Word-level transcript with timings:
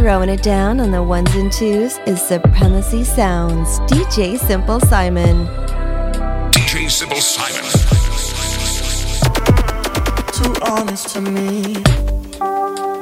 Throwing 0.00 0.30
it 0.30 0.42
down 0.42 0.80
on 0.80 0.92
the 0.92 1.02
ones 1.02 1.30
and 1.34 1.52
twos 1.52 1.98
is 2.06 2.22
Supremacy 2.22 3.04
Sounds. 3.04 3.80
DJ 3.80 4.38
Simple 4.38 4.80
Simon. 4.80 5.46
DJ 6.52 6.90
Simple 6.90 7.20
Simon. 7.20 7.70
Too 10.32 10.54
honest 10.64 11.10
to 11.10 11.20
me. 11.20 11.74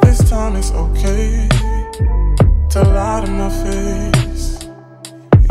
This 0.03 0.29
time 0.29 0.57
it's 0.57 0.73
okay 0.73 1.49
to 2.71 2.83
lie 2.83 3.23
to 3.25 3.31
my 3.31 3.49
face. 3.49 4.59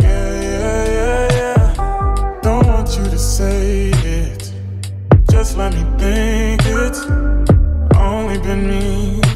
Yeah, 0.02 0.42
yeah, 0.42 0.86
yeah, 0.92 1.28
yeah. 1.32 2.40
Don't 2.42 2.68
want 2.68 2.90
you 2.98 3.06
to 3.06 3.18
say 3.18 3.92
it. 3.92 4.52
Just 5.32 5.56
let 5.56 5.74
me 5.74 5.86
think 5.98 6.62
it's 6.66 7.06
only 7.96 8.38
been 8.40 8.68
me. 8.68 9.27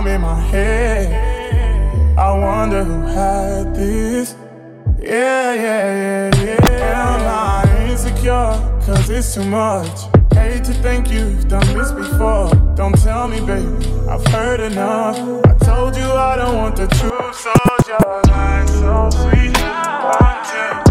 I'm 0.00 0.06
in 0.06 0.22
my 0.22 0.40
head. 0.40 2.18
I 2.18 2.32
wonder 2.32 2.82
who 2.82 3.02
had 3.02 3.74
this. 3.74 4.34
Yeah, 4.98 5.52
yeah, 5.52 6.30
yeah, 6.36 6.58
yeah. 6.70 7.16
Am 7.16 7.20
I 7.28 7.90
insecure? 7.90 8.56
Cause 8.86 9.10
it's 9.10 9.34
too 9.34 9.44
much. 9.44 10.08
Hate 10.32 10.64
to 10.64 10.72
think 10.72 11.10
you've 11.10 11.48
done 11.48 11.76
this 11.76 11.92
before. 11.92 12.48
Don't 12.76 12.96
tell 12.96 13.28
me, 13.28 13.40
baby, 13.40 13.92
I've 14.08 14.26
heard 14.28 14.60
enough. 14.60 15.18
I 15.44 15.52
told 15.66 15.94
you 15.94 16.10
I 16.10 16.36
don't 16.36 16.56
want 16.56 16.76
the 16.76 16.86
truth, 16.86 17.34
so 17.34 17.52
your 17.86 18.22
line 18.28 18.68
so 18.68 19.10
sweet. 19.10 19.54
Until 19.54 19.68
I 20.16 20.89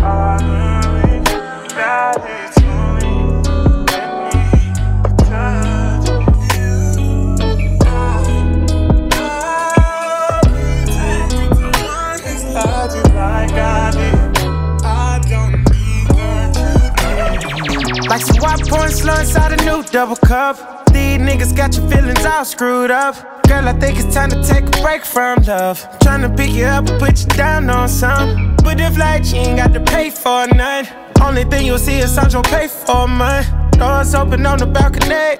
white 18.40 18.68
point 18.68 18.92
slow 18.92 19.20
inside 19.20 19.59
a 19.59 19.64
new 19.66 19.84
double 19.84 20.16
cup. 20.16 20.58
These 20.88 21.20
niggas 21.20 21.56
got 21.56 21.76
your 21.76 21.90
feelings 21.90 22.26
all 22.26 22.45
screwed 22.45 22.92
up. 22.92 23.16
Girl, 23.48 23.68
I 23.68 23.73
think 23.73 24.00
it's 24.00 24.14
time 24.14 24.30
to 24.30 24.44
take 24.44 24.66
a 24.66 24.82
break 24.82 25.04
from 25.04 25.44
love. 25.44 25.80
Tryna 26.00 26.36
pick 26.36 26.52
you 26.52 26.66
up 26.66 26.88
and 26.88 27.00
put 27.00 27.20
you 27.20 27.28
down 27.28 27.70
on 27.70 27.90
some. 27.90 28.56
But 28.64 28.80
if 28.80 28.98
like 28.98 29.26
you 29.32 29.40
ain't 29.40 29.58
got 29.58 29.73
to 29.73 29.80
pay 29.80 30.10
for 30.10 30.48
nothing. 30.48 30.95
Only 31.22 31.44
thing 31.44 31.66
you'll 31.66 31.77
see 31.77 32.00
is 32.00 32.14
Sancho 32.14 32.42
pay 32.44 32.67
for 32.67 33.08
mine. 33.08 33.45
Doors 33.72 34.16
open 34.16 34.45
on 34.45 34.60
the 34.60 34.66
balcony. 34.66 35.38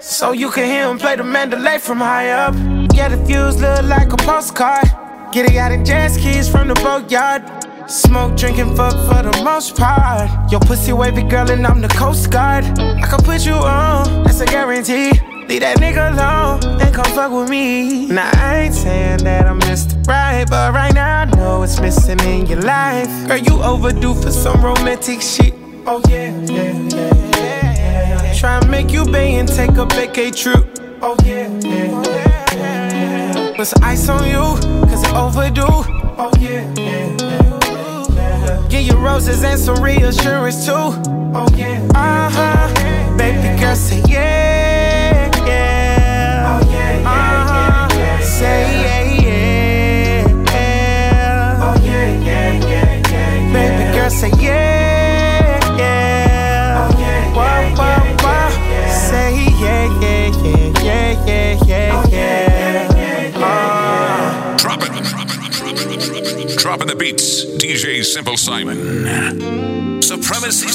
So 0.00 0.32
you 0.32 0.50
can 0.50 0.64
hear 0.64 0.88
him 0.88 0.98
play 0.98 1.16
the 1.16 1.24
Mandalay 1.24 1.78
from 1.78 1.98
high 1.98 2.30
up. 2.30 2.54
Yeah, 2.94 3.08
the 3.08 3.24
fuse 3.24 3.60
look 3.60 3.84
like 3.84 4.12
a 4.12 4.16
postcard. 4.16 4.88
Get 5.32 5.50
it 5.50 5.56
out 5.56 5.72
in 5.72 5.84
jet 5.84 6.08
skis 6.08 6.48
from 6.48 6.68
the 6.68 6.74
boatyard. 6.74 7.61
Smoke, 7.92 8.38
drinking, 8.38 8.74
fuck 8.74 8.94
for 9.06 9.22
the 9.22 9.42
most 9.44 9.76
part. 9.76 10.50
Your 10.50 10.60
pussy 10.60 10.94
wavy 10.94 11.22
girl, 11.24 11.50
and 11.50 11.66
I'm 11.66 11.82
the 11.82 11.88
coast 11.88 12.30
guard. 12.30 12.64
I 12.64 13.06
can 13.06 13.22
put 13.22 13.44
you 13.44 13.52
on, 13.52 14.24
that's 14.24 14.40
a 14.40 14.46
guarantee. 14.46 15.10
Leave 15.46 15.60
that 15.60 15.76
nigga 15.76 16.10
alone 16.10 16.80
and 16.80 16.94
come 16.94 17.04
fuck 17.12 17.30
with 17.30 17.50
me. 17.50 18.06
Now 18.06 18.30
I 18.32 18.60
ain't 18.60 18.74
saying 18.74 19.24
that 19.24 19.46
I'm 19.46 19.60
Mr. 19.60 20.08
Right, 20.08 20.48
but 20.48 20.72
right 20.72 20.94
now 20.94 21.20
I 21.20 21.24
know 21.36 21.62
it's 21.64 21.80
missing 21.80 22.18
in 22.20 22.46
your 22.46 22.62
life. 22.62 23.10
Girl, 23.28 23.36
you 23.36 23.62
overdue 23.62 24.14
for 24.14 24.30
some 24.30 24.64
romantic 24.64 25.20
shit. 25.20 25.52
Oh 25.84 26.00
yeah, 26.08 26.34
yeah, 26.46 26.72
yeah, 26.72 27.76
yeah. 27.76 28.34
Try 28.38 28.56
and 28.56 28.70
make 28.70 28.90
you 28.90 29.04
pay 29.04 29.34
and 29.34 29.46
take 29.46 29.72
a 29.72 29.84
vacay 29.84 30.34
trip. 30.34 30.78
Oh 31.02 31.14
yeah, 31.26 31.46
yeah, 31.60 32.02
yeah, 32.02 32.54
yeah. 32.54 33.52
Put 33.54 33.66
some 33.66 33.84
ice 33.84 34.08
on 34.08 34.26
you, 34.26 34.56
cause 34.88 35.02
it 35.02 35.12
overdue. 35.12 35.62
Oh 36.16 36.32
yeah, 36.40 36.72
yeah, 36.78 37.16
yeah. 37.20 37.51
Give 38.72 38.80
you 38.84 38.96
roses 38.96 39.44
and 39.44 39.60
some 39.60 39.82
reassurance 39.84 40.64
too. 40.64 40.72
Oh 40.72 41.46
yeah. 41.54 41.86
Uh 41.94 42.30
huh. 42.32 43.16
Baby 43.18 43.60
girl, 43.60 43.76
say 43.76 44.00
yeah, 44.08 45.30
yeah. 45.46 46.48
Oh 46.48 46.60
yeah, 46.72 46.98
yeah, 47.02 47.52
yeah, 47.52 47.98
yeah. 47.98 48.20
Say 48.20 48.60
yeah, 48.82 49.02
yeah. 50.46 51.60
Oh 51.60 51.76
yeah, 51.84 52.08
yeah, 52.24 52.52
yeah, 52.66 53.10
yeah. 53.10 53.52
Baby 53.52 53.84
girl, 53.94 54.08
say 54.08 54.30
yeah, 54.40 54.81
Dropping 66.62 66.86
the 66.86 66.94
beats. 66.94 67.44
DJ 67.44 68.04
Simple 68.04 68.36
Simon. 68.36 70.00
Supremacy 70.00 70.68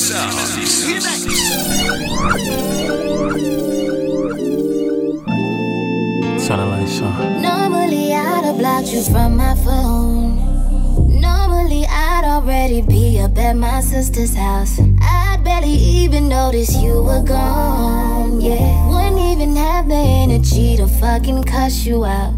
Satellite 6.37 6.89
song. 6.89 7.41
Normally 7.41 8.13
I'd 8.13 8.43
have 8.43 8.57
blocked 8.57 8.89
you 8.89 9.01
from 9.01 9.37
my 9.37 9.55
phone. 9.63 11.21
Normally 11.21 11.85
I'd 11.85 12.25
already 12.25 12.81
be 12.81 13.21
up 13.21 13.37
at 13.37 13.55
my 13.55 13.79
sister's 13.79 14.35
house. 14.35 14.81
I'd 14.99 15.41
barely 15.45 15.69
even 15.69 16.27
notice 16.27 16.75
you 16.75 17.01
were 17.01 17.23
gone. 17.23 18.41
Yeah, 18.41 18.89
wouldn't 18.89 19.21
even 19.21 19.55
have 19.55 19.87
the 19.87 19.95
energy 19.95 20.75
to 20.75 20.85
fucking 20.85 21.45
cuss 21.45 21.85
you 21.85 22.03
out. 22.03 22.33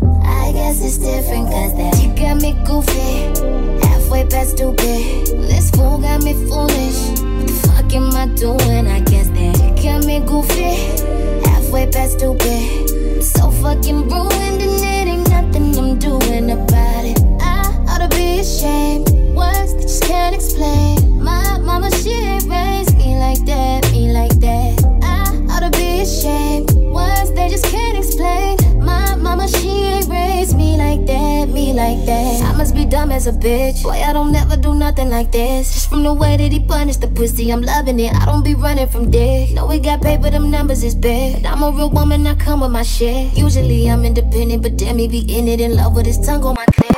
I 0.49 0.51
guess 0.51 0.81
it's 0.83 0.97
different 0.97 1.47
cause 1.51 1.77
that 1.77 2.01
you 2.01 2.09
got 2.15 2.41
me 2.41 2.53
goofy. 2.65 3.29
Halfway 3.85 4.25
past 4.25 4.57
stupid. 4.57 5.27
This 5.45 5.69
fool 5.69 5.99
got 5.99 6.23
me 6.23 6.33
foolish. 6.33 6.97
What 7.21 7.45
the 7.45 7.53
fuck 7.67 7.93
am 7.93 8.15
I 8.15 8.25
doing? 8.33 8.87
I 8.87 8.99
guess 9.01 9.27
that 9.29 9.61
you 9.61 9.69
got 9.83 10.05
me 10.07 10.21
goofy. 10.25 10.73
Halfway 11.47 11.85
past 11.91 12.17
stupid. 12.17 13.23
So 13.23 13.51
fucking 13.61 14.09
ruined 14.09 14.61
and 14.65 14.81
it 14.81 15.07
ain't 15.13 15.29
nothing 15.29 15.77
I'm 15.77 15.99
doing 15.99 16.49
about 16.49 17.05
it. 17.05 17.19
I 17.39 17.69
ought 17.87 18.09
to 18.09 18.17
be 18.17 18.39
ashamed. 18.39 19.07
Words 19.37 19.75
that 19.75 19.83
just 19.83 20.01
can't 20.01 20.33
explain. 20.33 21.21
My 21.21 21.59
mama, 21.59 21.91
she 21.91 22.09
ain't 22.09 22.49
raised 22.49 22.97
me 22.97 23.19
like 23.19 23.45
that, 23.45 23.91
me 23.91 24.11
like 24.11 24.33
that. 24.39 24.83
I 25.03 25.29
ought 25.53 25.59
to 25.59 25.69
be 25.77 26.01
ashamed. 26.01 26.71
Words 26.71 27.33
they 27.33 27.49
just 27.49 27.65
can't 27.65 27.99
explain. 27.99 28.57
My 28.83 29.13
mama, 29.13 29.47
she 29.47 29.88
me 31.59 31.73
like 31.73 32.05
that. 32.05 32.41
I 32.41 32.55
must 32.55 32.73
be 32.73 32.85
dumb 32.85 33.11
as 33.11 33.27
a 33.27 33.31
bitch. 33.31 33.83
Boy, 33.83 33.99
I 33.99 34.13
don't 34.13 34.31
never 34.31 34.55
do 34.55 34.73
nothing 34.73 35.09
like 35.09 35.31
this. 35.31 35.73
Just 35.73 35.89
from 35.89 36.03
the 36.03 36.13
way 36.13 36.37
that 36.37 36.51
he 36.51 36.59
punished 36.59 37.01
the 37.01 37.07
pussy, 37.07 37.51
I'm 37.51 37.61
loving 37.61 37.99
it. 37.99 38.13
I 38.15 38.25
don't 38.25 38.43
be 38.43 38.55
running 38.55 38.87
from 38.87 39.11
dick. 39.11 39.51
Know 39.53 39.67
we 39.67 39.79
got 39.79 40.01
paper, 40.01 40.29
them 40.29 40.49
numbers 40.49 40.83
is 40.83 40.95
big. 40.95 41.43
But 41.43 41.51
I'm 41.51 41.63
a 41.63 41.71
real 41.71 41.89
woman, 41.89 42.25
I 42.27 42.35
come 42.35 42.61
with 42.61 42.71
my 42.71 42.83
shit. 42.83 43.37
Usually 43.37 43.89
I'm 43.89 44.05
independent, 44.05 44.63
but 44.63 44.77
damn, 44.77 44.97
he 44.97 45.07
be 45.07 45.19
in 45.37 45.47
it 45.47 45.59
in 45.59 45.75
love 45.75 45.95
with 45.95 46.05
his 46.05 46.19
tongue 46.19 46.43
on 46.43 46.55
my 46.55 46.65
clit. 46.65 46.88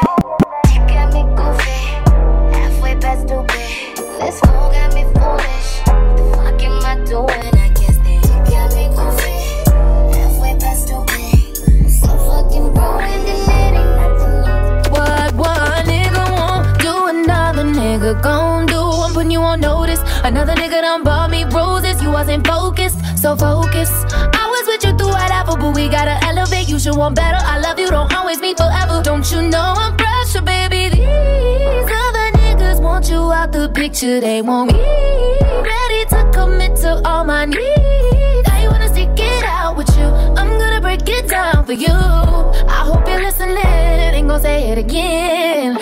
You 26.71 26.79
should 26.79 26.95
want 26.95 27.17
better. 27.17 27.37
I 27.37 27.59
love 27.59 27.77
you, 27.79 27.89
don't 27.89 28.13
always 28.13 28.39
mean 28.39 28.55
forever. 28.55 29.01
Don't 29.03 29.29
you 29.29 29.41
know 29.41 29.73
I'm 29.75 29.97
pressure, 29.97 30.41
baby? 30.41 30.87
These 30.95 31.03
other 31.03 32.31
niggas 32.39 32.81
want 32.81 33.09
you 33.09 33.17
out 33.17 33.51
the 33.51 33.69
picture. 33.75 34.21
They 34.21 34.41
want 34.41 34.71
me 34.71 34.79
ready 34.79 36.05
to 36.11 36.31
commit 36.33 36.77
to 36.77 37.01
all 37.03 37.25
my 37.25 37.43
needs. 37.43 38.47
I 38.49 38.69
wanna 38.71 38.87
stick 38.87 39.09
it 39.17 39.43
out 39.43 39.75
with 39.75 39.89
you. 39.97 40.05
I'm 40.05 40.57
gonna 40.57 40.79
break 40.79 41.01
it 41.09 41.27
down 41.27 41.65
for 41.65 41.73
you. 41.73 41.91
I 41.91 42.85
hope 42.87 43.05
you're 43.05 43.21
listening. 43.21 43.57
Ain't 43.57 44.29
gonna 44.29 44.41
say 44.41 44.69
it 44.71 44.77
again. 44.77 45.77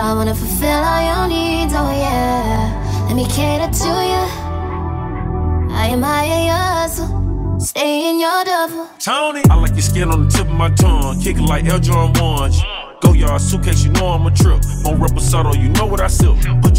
I 0.00 0.14
wanna 0.14 0.34
fulfill 0.34 0.70
all 0.70 1.02
your 1.02 1.28
needs. 1.28 1.74
Oh 1.74 1.90
yeah. 1.90 3.06
Let 3.06 3.16
me 3.16 3.26
cater 3.26 3.66
to 3.66 3.88
you. 4.12 4.24
I 5.74 5.90
admire 5.92 6.44
your 6.46 6.54
hustle. 6.54 7.58
Stay 7.58 8.08
in 8.08 8.20
your 8.20 8.44
double. 8.44 8.88
Tony. 9.00 9.42
I 9.50 9.56
like 9.56 9.72
your 9.72 9.82
skin 9.82 10.10
on 10.10 10.24
the 10.24 10.30
tip 10.30 10.46
of 10.46 10.54
my 10.54 10.70
tongue, 10.70 11.20
kicking 11.20 11.46
like 11.46 11.64
El 11.64 11.80
Jordan 11.80 12.22
ones. 12.22 12.62
Goyard 13.02 13.40
suitcase, 13.40 13.84
you 13.84 13.90
know 13.90 14.06
I'm 14.08 14.26
a 14.26 14.30
trip. 14.30 14.62
On 14.86 15.00
Reposado, 15.00 15.60
you 15.60 15.68
know 15.70 15.86
what 15.86 16.00
I 16.00 16.06
sip. 16.06 16.36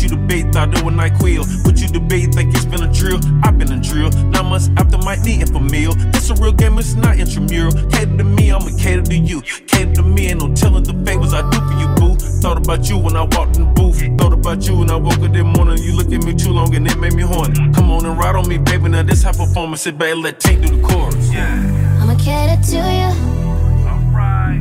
Put 0.09 0.17
you 0.17 0.21
to 0.21 0.27
bait, 0.27 0.51
thought 0.51 0.73
it 0.75 0.83
was 0.83 0.93
NyQuil. 0.95 1.63
Put 1.63 1.81
you 1.81 1.87
debate, 1.87 2.33
think 2.33 2.55
it's 2.55 2.65
been 2.65 2.81
a 2.81 2.91
drill. 2.91 3.19
I've 3.43 3.59
been 3.59 3.71
a 3.71 3.79
drill. 3.79 4.09
Nine 4.09 4.45
months 4.47 4.69
after 4.75 4.97
might 4.97 5.19
need 5.19 5.43
it 5.43 5.49
for 5.49 5.59
meal. 5.59 5.93
It's 6.15 6.31
a 6.31 6.33
real 6.35 6.51
game, 6.51 6.79
it's 6.79 6.95
not 6.95 7.19
intramural. 7.19 7.71
Cater 7.91 8.17
to 8.17 8.23
me, 8.23 8.51
I'ma 8.51 8.71
cater 8.79 9.03
to 9.03 9.15
you. 9.15 9.41
Cater 9.41 9.93
to 9.93 10.01
me, 10.01 10.29
ain't 10.29 10.39
no 10.41 10.51
telling 10.55 10.83
the 10.83 10.93
favors 11.05 11.31
I 11.31 11.47
do 11.51 11.59
for 11.61 11.73
you, 11.77 11.87
boo. 11.93 12.15
Thought 12.41 12.57
about 12.57 12.89
you 12.89 12.97
when 12.97 13.15
I 13.15 13.21
walked 13.21 13.57
in 13.57 13.65
the 13.65 13.71
booth. 13.71 14.01
Thought 14.17 14.33
about 14.33 14.65
you 14.65 14.77
when 14.79 14.89
I 14.89 14.95
woke 14.95 15.19
up 15.19 15.31
that 15.31 15.43
morning. 15.43 15.77
You 15.77 15.93
looked 15.93 16.11
at 16.11 16.23
me 16.23 16.33
too 16.33 16.53
long 16.53 16.73
and 16.73 16.87
it 16.87 16.97
made 16.97 17.13
me 17.13 17.21
horny. 17.21 17.71
Come 17.73 17.91
on 17.91 18.03
and 18.03 18.17
ride 18.17 18.35
on 18.35 18.47
me, 18.49 18.57
baby. 18.57 18.89
Now 18.89 19.03
this 19.03 19.21
high 19.21 19.33
performance, 19.33 19.81
sit 19.81 19.99
back 19.99 20.13
and 20.13 20.23
let 20.23 20.39
Tank 20.39 20.65
do 20.65 20.75
the 20.75 20.81
chorus. 20.87 21.29
I'ma 21.35 22.15
cater 22.17 22.57
to 22.71 22.77
you. 22.97 23.11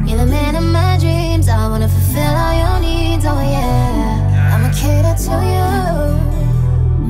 You're 0.06 0.18
the 0.18 0.26
man 0.26 0.56
of 0.56 0.64
my 0.64 0.98
dreams. 1.00 1.48
I 1.48 1.68
wanna 1.68 1.88
fulfill 1.88 2.34
all 2.36 2.52
your 2.52 2.80
needs. 2.80 3.24
Oh 3.24 3.40
yeah. 3.40 3.77
Cater 4.78 5.16
to 5.26 5.36
you. 5.54 5.70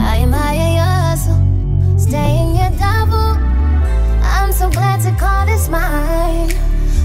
I 0.00 0.22
admire 0.22 0.70
your 0.78 0.92
hustle. 1.04 1.36
Stay 1.98 2.38
in 2.42 2.56
your 2.56 2.70
double. 2.80 3.36
I'm 4.24 4.52
so 4.52 4.70
glad 4.70 5.02
to 5.02 5.12
call 5.20 5.44
this 5.44 5.68
mine. 5.68 6.50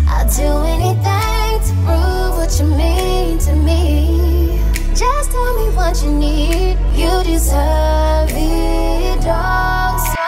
I'll 0.08 0.30
do 0.30 0.50
anything 0.76 1.60
to 1.68 1.74
prove 1.84 2.38
what 2.38 2.58
you 2.58 2.66
mean 2.78 3.40
to 3.40 3.54
me. 3.58 4.58
Just 4.96 5.32
tell 5.32 5.54
me 5.60 5.76
what 5.76 6.02
you 6.02 6.12
need. 6.12 6.78
You 6.96 7.12
deserve 7.26 8.32
it 8.32 9.28
all. 9.28 10.23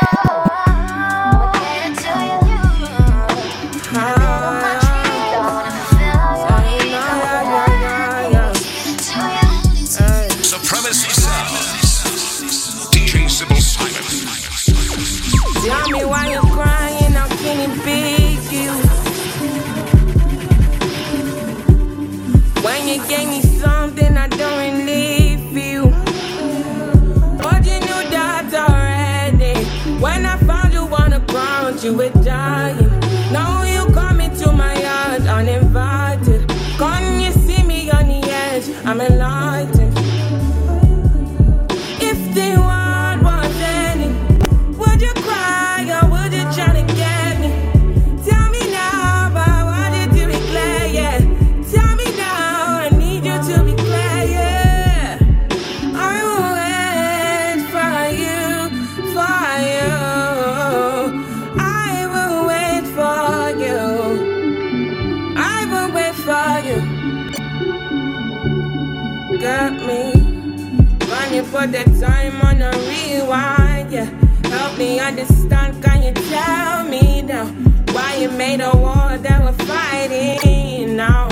You 71.35 71.43
put 71.43 71.69
the 71.73 71.83
time 71.99 72.41
on 72.43 72.61
a 72.61 72.71
rewind, 72.87 73.91
yeah. 73.91 74.05
Help 74.45 74.77
me 74.77 74.99
understand, 74.99 75.83
can 75.83 76.01
you 76.03 76.13
tell 76.29 76.85
me 76.85 77.21
now 77.23 77.45
why 77.91 78.15
you 78.15 78.31
made 78.31 78.61
a 78.61 78.71
war 78.77 79.17
that 79.17 79.43
we're 79.43 79.65
fighting 79.65 80.95
now? 80.95 81.27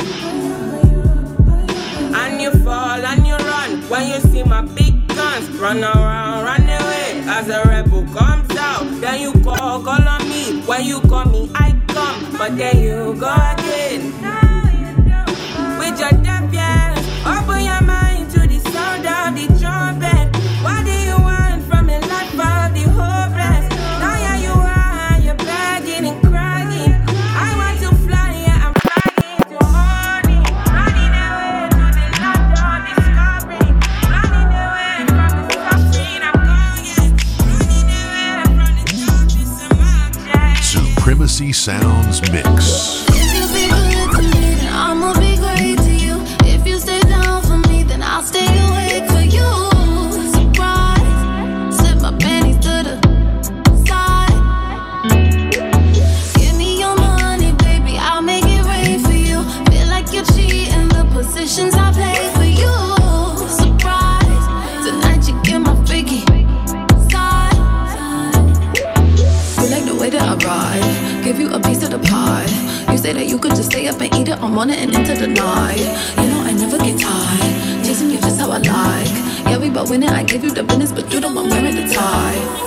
And 2.19 2.41
you 2.41 2.51
fall 2.65 3.00
and 3.12 3.25
you 3.25 3.36
run 3.36 3.81
when 3.89 4.10
you 4.10 4.19
see 4.29 4.43
my 4.43 4.62
big 4.62 5.07
guns. 5.07 5.50
Run 5.51 5.81
around, 5.81 6.43
run 6.43 6.63
away 6.63 7.24
as 7.25 7.48
a 7.48 7.63
rebel 7.65 8.03
comes 8.13 8.53
out. 8.57 8.83
Then 9.00 9.22
you 9.22 9.31
call, 9.41 9.81
call 9.83 10.07
on 10.07 10.27
me. 10.27 10.62
When 10.65 10.83
you 10.83 11.00
call 11.01 11.25
me, 11.25 11.50
I 11.55 11.72
come. 11.88 12.38
But 12.38 12.57
then 12.57 12.77
you 12.77 13.15
go 13.17 13.33
again 13.33 14.12
mix. 42.22 42.92
Morning 74.65 74.82
and 74.82 74.96
into 74.96 75.13
the 75.20 75.27
night. 75.27 75.77
You 75.77 76.27
know 76.29 76.39
I 76.39 76.53
never 76.53 76.77
get 76.77 76.98
tired, 76.98 77.84
chasing 77.84 78.12
you 78.12 78.17
just 78.22 78.39
how 78.39 78.50
I 78.50 78.60
like. 78.60 79.10
Yeah, 79.46 79.58
we 79.58 79.70
both 79.70 79.89
winning, 79.89 80.08
I 80.08 80.24
give 80.24 80.41
you 80.41 80.51
the 80.51 80.63
business, 80.63 80.93
but 80.93 81.12
you 81.13 81.20
the 81.20 81.27
one 81.27 81.50
wearing 81.50 81.75
the 81.75 81.93
tie. 81.93 82.62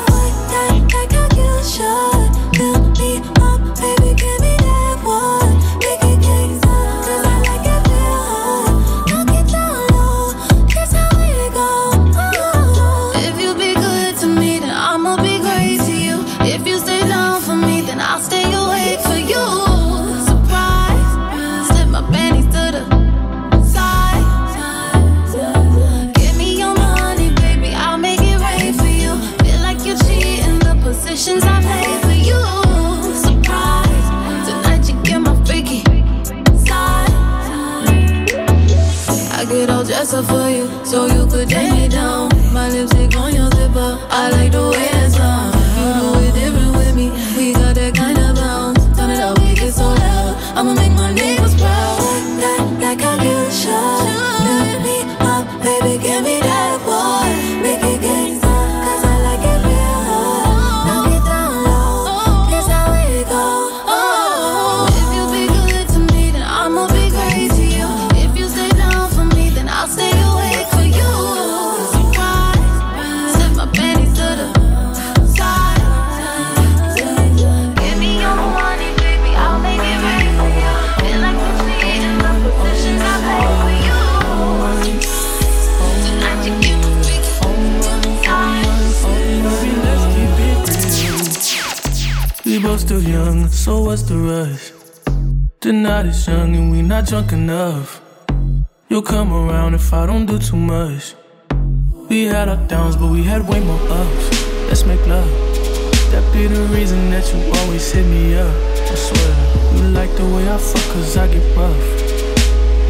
I 108.97 108.99
swear, 108.99 109.33
you 109.77 109.89
like 109.93 110.09
the 110.17 110.25
way 110.25 110.49
I 110.49 110.57
fuck, 110.57 110.81
cause 110.95 111.19
I 111.19 111.29
get 111.29 111.45
rough. 111.55 111.87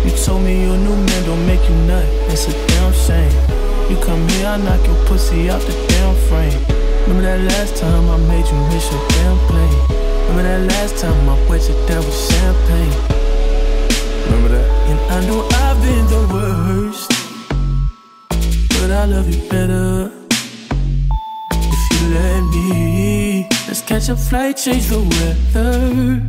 You 0.07 0.13
told 0.25 0.45
me 0.45 0.63
your 0.63 0.77
new 0.77 0.95
man 0.95 1.25
don't 1.27 1.45
make 1.49 1.59
you 1.69 1.75
nut. 1.91 2.07
It's 2.31 2.47
a 2.47 2.53
damn 2.69 2.93
shame. 2.95 3.35
You 3.91 3.99
come 4.07 4.23
here, 4.29 4.47
I 4.47 4.57
knock 4.57 4.87
your 4.87 4.95
pussy 5.07 5.51
out 5.51 5.61
the 5.63 5.75
damn 5.91 6.15
frame. 6.31 6.63
Remember 7.09 7.23
that 7.23 7.41
last 7.51 7.75
time 7.75 8.09
I 8.09 8.19
made 8.31 8.47
you 8.47 8.59
miss 8.71 8.87
your 8.93 9.03
damn 9.19 9.39
plane? 9.51 9.79
Remember 10.29 10.45
that 10.45 10.63
last 10.71 10.97
time 11.03 11.29
I 11.29 11.35
wet 11.49 11.69
your 11.69 11.89
down 11.89 12.05
with 12.07 12.21
champagne? 12.31 12.95
Remember 14.27 14.51
that? 14.55 14.69
And 14.87 15.01
I 15.11 15.27
know 15.27 15.43
I've 15.59 15.79
been 15.83 16.07
the 16.07 16.23
worst, 16.31 17.11
but 18.79 18.93
I 18.93 19.07
love 19.07 19.27
you 19.27 19.43
better 19.51 20.13
if 21.51 22.01
you 22.01 22.15
let 22.15 22.45
me. 22.55 23.26
Let's 23.67 23.83
catch 23.83 24.09
a 24.09 24.17
flight, 24.17 24.57
change 24.57 24.87
the 24.87 25.01
weather, 25.01 26.23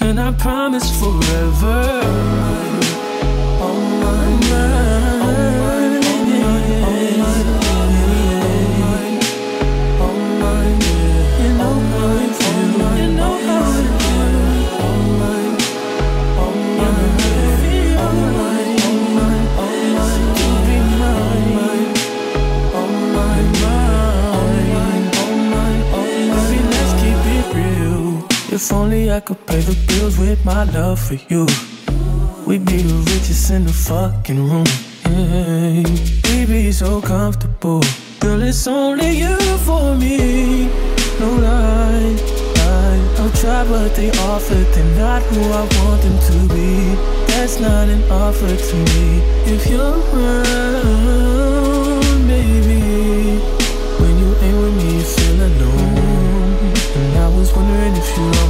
and 0.00 0.18
I 0.18 0.32
promise 0.32 0.88
forever. 0.98 2.00
Oh 3.60 3.78
my 4.00 4.48
oh 4.48 4.95
If 28.66 28.72
only 28.72 29.12
I 29.12 29.20
could 29.20 29.46
pay 29.46 29.60
the 29.60 29.76
bills 29.86 30.18
with 30.18 30.44
my 30.44 30.64
love 30.64 30.98
for 30.98 31.14
you. 31.14 31.46
We'd 32.48 32.64
be 32.64 32.82
the 32.82 32.98
richest 33.12 33.52
in 33.52 33.64
the 33.64 33.72
fucking 33.72 34.42
room. 34.42 34.66
Yeah. 35.04 35.84
We'd 36.26 36.48
be 36.48 36.72
so 36.72 37.00
comfortable. 37.00 37.84
Girl, 38.18 38.42
it's 38.42 38.66
only 38.66 39.18
you 39.22 39.38
for 39.58 39.94
me. 39.94 40.66
No 41.20 41.28
lie, 41.46 42.16
lie. 42.58 43.00
I'll 43.20 43.30
try, 43.38 43.62
but 43.68 43.94
they 43.94 44.10
offer. 44.32 44.54
They're 44.74 44.96
not 44.98 45.22
who 45.22 45.42
I 45.42 45.62
want 45.78 46.02
them 46.02 46.18
to 46.28 46.36
be. 46.52 46.96
That's 47.28 47.60
not 47.60 47.86
an 47.88 48.02
offer 48.10 48.56
to 48.56 48.76
me. 48.90 49.22
If 49.46 49.68
you're 49.70 49.94
around, 50.10 51.46
baby. 52.26 53.38
When 54.00 54.18
you 54.18 54.30
ain't 54.42 54.58
with 54.58 54.74
me, 54.74 54.88
you 54.96 55.04
feel 55.04 55.38
alone. 55.50 56.16
And 56.96 57.12
I 57.18 57.28
was 57.28 57.54
wondering 57.54 57.94
if 57.94 58.08
you 58.18 58.45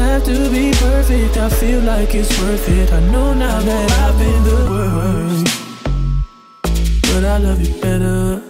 have 0.00 0.24
to 0.24 0.50
be 0.50 0.72
perfect. 0.72 1.36
I 1.36 1.48
feel 1.48 1.80
like 1.80 2.14
it's 2.14 2.32
worth 2.40 2.68
it. 2.68 2.92
I 2.92 3.00
know 3.12 3.34
now 3.34 3.60
that 3.60 3.88
I've 4.02 4.18
been 4.18 4.42
the 4.50 4.60
worst. 4.72 5.46
But 7.12 7.24
I 7.24 7.38
love 7.38 7.60
you 7.60 7.74
better 7.80 8.42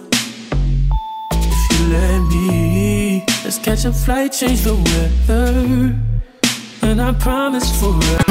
if 1.31 1.61
you 1.71 1.87
let 1.95 2.19
me. 2.31 3.25
Let's 3.43 3.59
catch 3.59 3.85
a 3.85 3.91
flight, 3.91 4.31
change 4.31 4.61
the 4.61 4.75
weather. 4.75 5.95
And 6.81 7.01
I 7.01 7.13
promise 7.13 7.69
forever. 7.79 8.30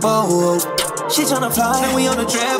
Boat. 0.00 0.62
She 1.12 1.22
tryna 1.22 1.52
fly, 1.54 1.84
and 1.84 1.94
we 1.94 2.08
on 2.08 2.16
the 2.16 2.24
trail 2.24 2.58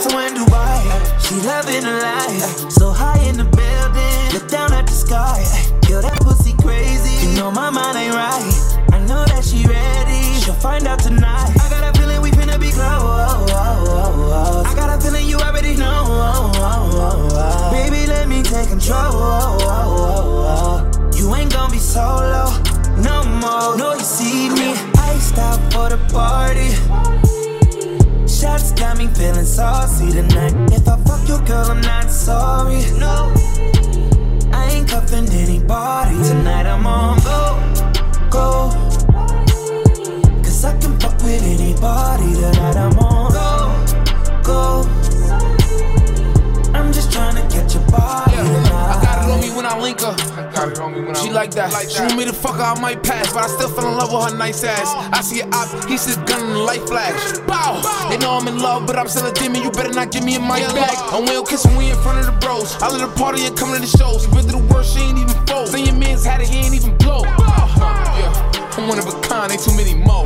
She 51.22 51.30
like 51.30 51.50
that. 51.52 51.70
She 51.90 52.00
want 52.00 52.16
me 52.16 52.24
to 52.24 52.32
fuck 52.32 52.56
her, 52.56 52.62
I 52.62 52.80
might 52.80 53.02
pass, 53.02 53.32
but 53.32 53.44
I 53.44 53.46
still 53.48 53.68
fell 53.68 53.88
in 53.88 53.96
love 53.98 54.12
with 54.12 54.32
her 54.32 54.38
nice 54.38 54.64
ass. 54.64 54.88
I 55.12 55.20
see 55.20 55.40
a 55.40 55.46
op, 55.52 55.88
he 55.88 55.96
says 55.96 56.16
gun 56.28 56.40
in 56.40 56.52
the 56.54 56.58
light 56.58 56.80
flash. 56.88 57.38
Bow! 57.46 57.80
They 58.08 58.18
know 58.18 58.32
I'm 58.38 58.48
in 58.48 58.58
love, 58.58 58.86
but 58.86 58.96
I'm 58.96 59.08
still 59.08 59.26
a 59.26 59.32
demon. 59.32 59.62
You 59.62 59.70
better 59.70 59.92
not 59.92 60.12
give 60.12 60.24
me 60.24 60.36
a 60.36 60.40
mic 60.40 60.64
back. 60.74 60.96
And 61.12 61.28
we 61.28 61.32
don't 61.32 61.48
kiss 61.48 61.66
when 61.66 61.76
we 61.76 61.90
in 61.90 61.96
front 62.02 62.20
of 62.20 62.26
the 62.26 62.32
bros. 62.40 62.74
I 62.80 62.88
let 62.88 63.00
her 63.00 63.14
party 63.16 63.44
and 63.44 63.56
come 63.56 63.74
to 63.74 63.80
the 63.80 63.86
shows. 63.86 64.24
She 64.24 64.30
Been 64.30 64.48
through 64.48 64.60
the 64.60 64.74
worst, 64.74 64.96
she 64.96 65.02
ain't 65.02 65.18
even 65.18 65.36
fold. 65.46 65.68
Then 65.68 65.84
your 65.84 65.96
man's 65.96 66.24
had 66.24 66.40
it, 66.40 66.48
he 66.48 66.58
ain't 66.64 66.74
even 66.74 66.96
blow. 66.96 67.22
Yeah, 67.22 68.76
I'm 68.78 68.88
one 68.88 68.98
of 68.98 69.06
a 69.06 69.20
kind, 69.20 69.52
ain't 69.52 69.62
too 69.62 69.76
many 69.76 69.94
more. 69.94 70.24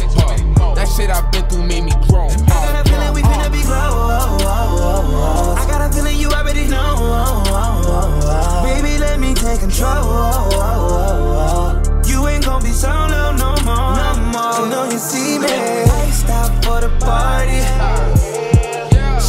That 0.74 0.88
shit 0.94 1.11
I've 1.11 1.30
been 1.33 1.46
through 1.48 1.66
made 1.66 1.85
me 1.85 1.92
grow. 2.09 2.28
I 2.28 2.38
got 2.70 2.87
a 2.87 2.88
feeling 2.88 3.14
we 3.14 3.22
finna 3.22 3.50
be 3.50 3.62
close. 3.62 3.94
Oh, 3.94 4.38
oh, 4.40 5.54
oh, 5.57 5.59
I 5.59 5.66
got 5.70 5.90
a 5.90 5.92
feeling 5.94 6.18
you 6.18 6.28
already 6.30 6.66
know. 6.66 8.23
Baby, 8.74 8.98
let 8.98 9.20
me 9.20 9.34
take 9.34 9.60
control. 9.60 10.02
You 12.04 12.26
ain't 12.26 12.44
gon' 12.44 12.60
be 12.60 12.72
solo 12.72 13.30
no 13.30 13.54
more. 13.64 13.94
No 13.94 14.10
more. 14.34 14.54
I 14.58 14.68
know 14.68 14.84
you 14.90 14.98
see 14.98 15.38
me. 15.38 15.46
I 15.46 16.10
stop 16.10 16.50
for 16.64 16.80
the 16.80 16.90
party. 16.98 17.62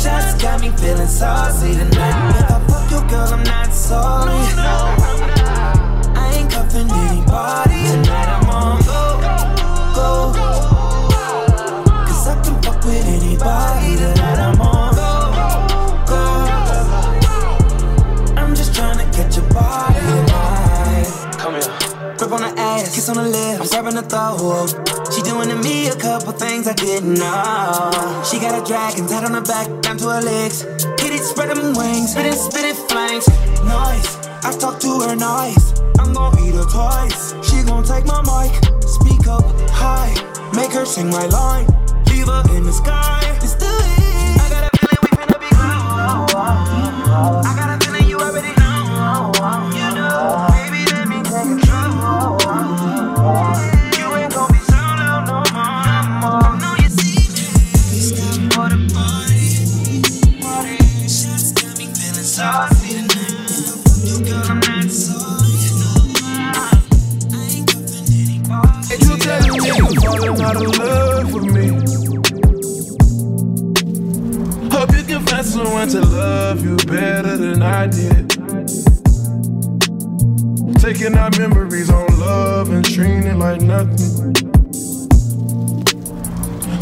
Shots 0.01 0.41
got 0.41 0.61
me 0.61 0.69
feeling 0.71 1.05
saucy 1.05 1.75
tonight. 1.75 2.39
If 2.39 2.51
I 2.51 2.59
fuck 2.67 2.89
your 2.89 3.07
girl, 3.07 3.33
I'm 3.33 3.43
not 3.43 3.71
sorry. 3.71 4.33
I 6.17 6.33
ain't 6.37 6.51
cuffing 6.51 6.89
anybody 6.89 7.74
kiss 23.05 23.17
on 23.17 23.23
the 23.23 23.29
lips. 23.29 23.61
I'm 23.61 23.83
grabbing 23.83 23.95
the 23.95 24.03
throat. 24.03 24.69
She 25.13 25.21
doing 25.21 25.49
to 25.49 25.55
me 25.55 25.87
a 25.89 25.95
couple 25.95 26.31
things 26.33 26.67
I 26.67 26.73
didn't 26.73 27.15
know. 27.15 28.23
She 28.23 28.39
got 28.39 28.59
a 28.59 28.63
dragon 28.65 29.07
tied 29.07 29.23
on 29.23 29.33
her 29.33 29.41
back, 29.41 29.67
down 29.81 29.97
to 29.97 30.09
her 30.09 30.21
legs. 30.21 30.61
Hit 31.01 31.13
it, 31.13 31.21
spread 31.23 31.49
them 31.49 31.73
wings, 31.75 32.11
spit 32.11 32.25
it, 32.25 32.33
spit 32.33 32.65
it, 32.65 32.77
flames. 32.89 33.27
Nice, 33.65 34.17
I 34.43 34.51
talk 34.57 34.79
to 34.81 34.99
her 35.01 35.15
nice. 35.15 35.79
I'm 35.99 36.13
gon' 36.13 36.37
eat 36.39 36.55
her 36.55 36.65
twice. 36.65 37.33
She 37.47 37.63
gon' 37.63 37.83
take 37.83 38.05
my 38.05 38.21
mic, 38.25 38.53
speak 38.81 39.27
up 39.27 39.45
high, 39.69 40.13
make 40.55 40.71
her 40.71 40.85
sing 40.85 41.09
my 41.09 41.25
line. 41.27 41.67
Leave 42.09 42.27
her 42.27 42.43
in 42.55 42.63
the 42.63 42.73
sky. 42.73 43.21
It's 43.43 43.55
the. 43.55 43.65
I 43.65 44.47
got 44.49 44.63
a 44.65 44.77
feeling 44.77 44.99
we 45.03 45.09
finna 45.17 45.37
be. 45.39 45.49
I 47.49 47.53
got 47.55 47.69
a 47.75 47.85
feeling 47.85 48.07
you 48.09 48.17
already 48.19 48.53
know, 48.59 49.74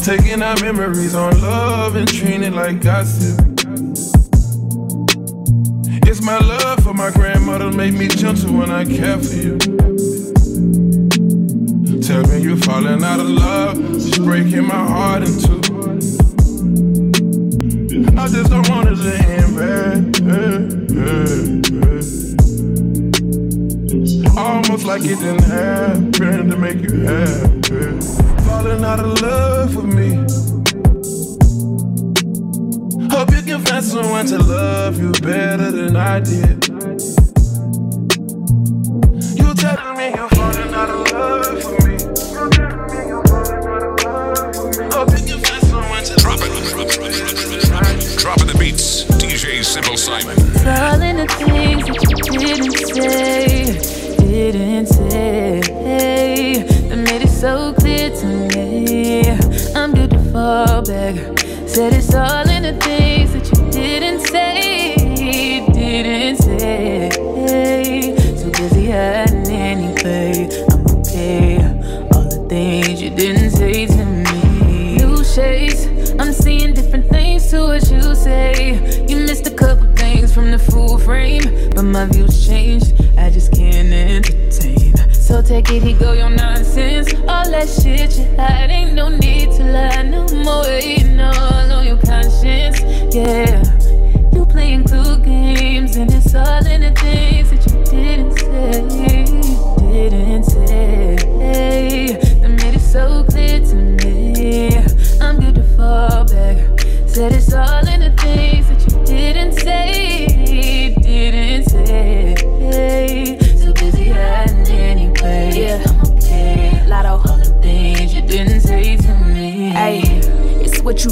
Taking 0.04 0.42
our 0.42 0.54
memories 0.60 1.14
on 1.14 1.40
love 1.40 1.96
and 1.96 2.06
treating 2.06 2.42
it 2.42 2.52
like 2.52 2.82
gossip. 2.82 3.40
It's 6.06 6.20
my 6.20 6.38
love 6.40 6.84
for 6.84 6.92
my 6.92 7.10
grandmother 7.10 7.72
make 7.72 7.94
me 7.94 8.08
gentle 8.08 8.52
when 8.52 8.70
I 8.70 8.84
care 8.84 9.16
for 9.16 9.34
you. 9.34 9.56
Tell 12.02 12.22
me 12.28 12.42
you're 12.42 12.58
falling 12.58 13.02
out 13.02 13.18
of 13.18 13.30
love, 13.30 13.78
it's 13.96 14.18
breaking 14.18 14.66
my 14.66 14.86
heart 14.86 15.22
in 15.22 15.38
two. 15.40 15.62
I 18.18 18.28
just 18.28 18.50
don't 18.50 18.68
want 18.68 18.90
it 18.90 18.96
to 18.96 19.16
end 19.26 19.56
bad. 19.56 20.20
Almost 24.36 24.84
like 24.84 25.00
it 25.04 25.18
didn't 25.18 25.44
happen 25.44 26.50
to 26.50 26.56
make 26.58 26.82
you 26.82 27.00
happy. 27.06 28.23
Falling 28.64 28.82
out 28.82 28.98
of 28.98 29.20
love 29.20 29.76
with 29.76 29.94
me. 29.94 30.14
Hope 33.14 33.30
you 33.32 33.42
can 33.42 33.60
find 33.66 33.84
someone 33.84 34.24
to 34.24 34.38
love 34.38 34.98
you 34.98 35.12
better 35.20 35.70
than 35.70 35.94
I 35.96 36.20
did. 36.20 36.53
Said 61.74 61.92
it's 61.92 62.14
all 62.14 62.48
in 62.48 62.62
the 62.62 62.80
things 62.84 63.32
that 63.32 63.46
you 63.50 63.70
didn't 63.72 64.20
say, 64.28 64.94
didn't 65.72 66.36
say. 66.36 67.10
Too 68.38 68.50
busy 68.52 68.90
hiding 68.92 69.48
anyway. 69.48 70.48
I'm 70.70 70.86
okay. 70.98 71.56
All 72.14 72.30
the 72.30 72.46
things 72.48 73.02
you 73.02 73.10
didn't 73.10 73.50
say 73.50 73.86
to 73.86 74.04
me. 74.04 74.98
New 74.98 75.24
shades. 75.24 76.12
I'm 76.20 76.32
seeing 76.32 76.74
different 76.74 77.08
things 77.10 77.50
to 77.50 77.62
what 77.62 77.90
you 77.90 78.14
say. 78.14 79.06
You 79.08 79.16
missed 79.16 79.48
a 79.48 79.50
couple 79.50 79.92
things 79.96 80.32
from 80.32 80.52
the 80.52 80.60
full 80.60 80.98
frame, 80.98 81.42
but 81.74 81.82
my 81.82 82.06
views 82.06 82.46
changed. 82.46 82.92
I 83.18 83.30
just 83.30 83.50
can't 83.50 83.92
entertain. 83.92 84.94
So 85.12 85.42
take 85.42 85.70
it, 85.70 85.82
he 85.82 85.94
go 85.94 86.12
your 86.12 86.30
nonsense. 86.30 87.12
All 87.26 87.50
that 87.50 87.68
shit 87.68 88.16
you 88.16 88.26
hide, 88.36 88.70
ain't 88.70 88.94
no 88.94 89.08
need 89.08 89.50
to 89.56 89.64
lie 89.64 90.02
no 90.02 90.28
more. 90.28 91.03
Yeah. 93.24 93.62
You 94.32 94.44
playing 94.46 94.84
clue 94.84 95.18
games, 95.18 95.96
and 95.96 96.12
it's 96.12 96.34
all 96.34 96.66
in 96.66 96.82
the 96.82 96.92
things 97.00 97.50
that 97.50 97.64
you 97.66 97.84
didn't 97.84 98.38
say, 98.38 98.82
didn't 100.10 100.44
say. 100.44 101.16
That 102.40 102.50
made 102.50 102.74
it 102.74 102.80
so 102.80 103.24
clear 103.24 103.60
to 103.60 103.74
me. 103.74 104.76
I'm 105.20 105.40
good 105.40 105.54
to 105.54 105.64
fall 105.76 106.24
back. 106.24 106.80
Said 107.08 107.32
it's 107.32 107.52
all 107.52 107.83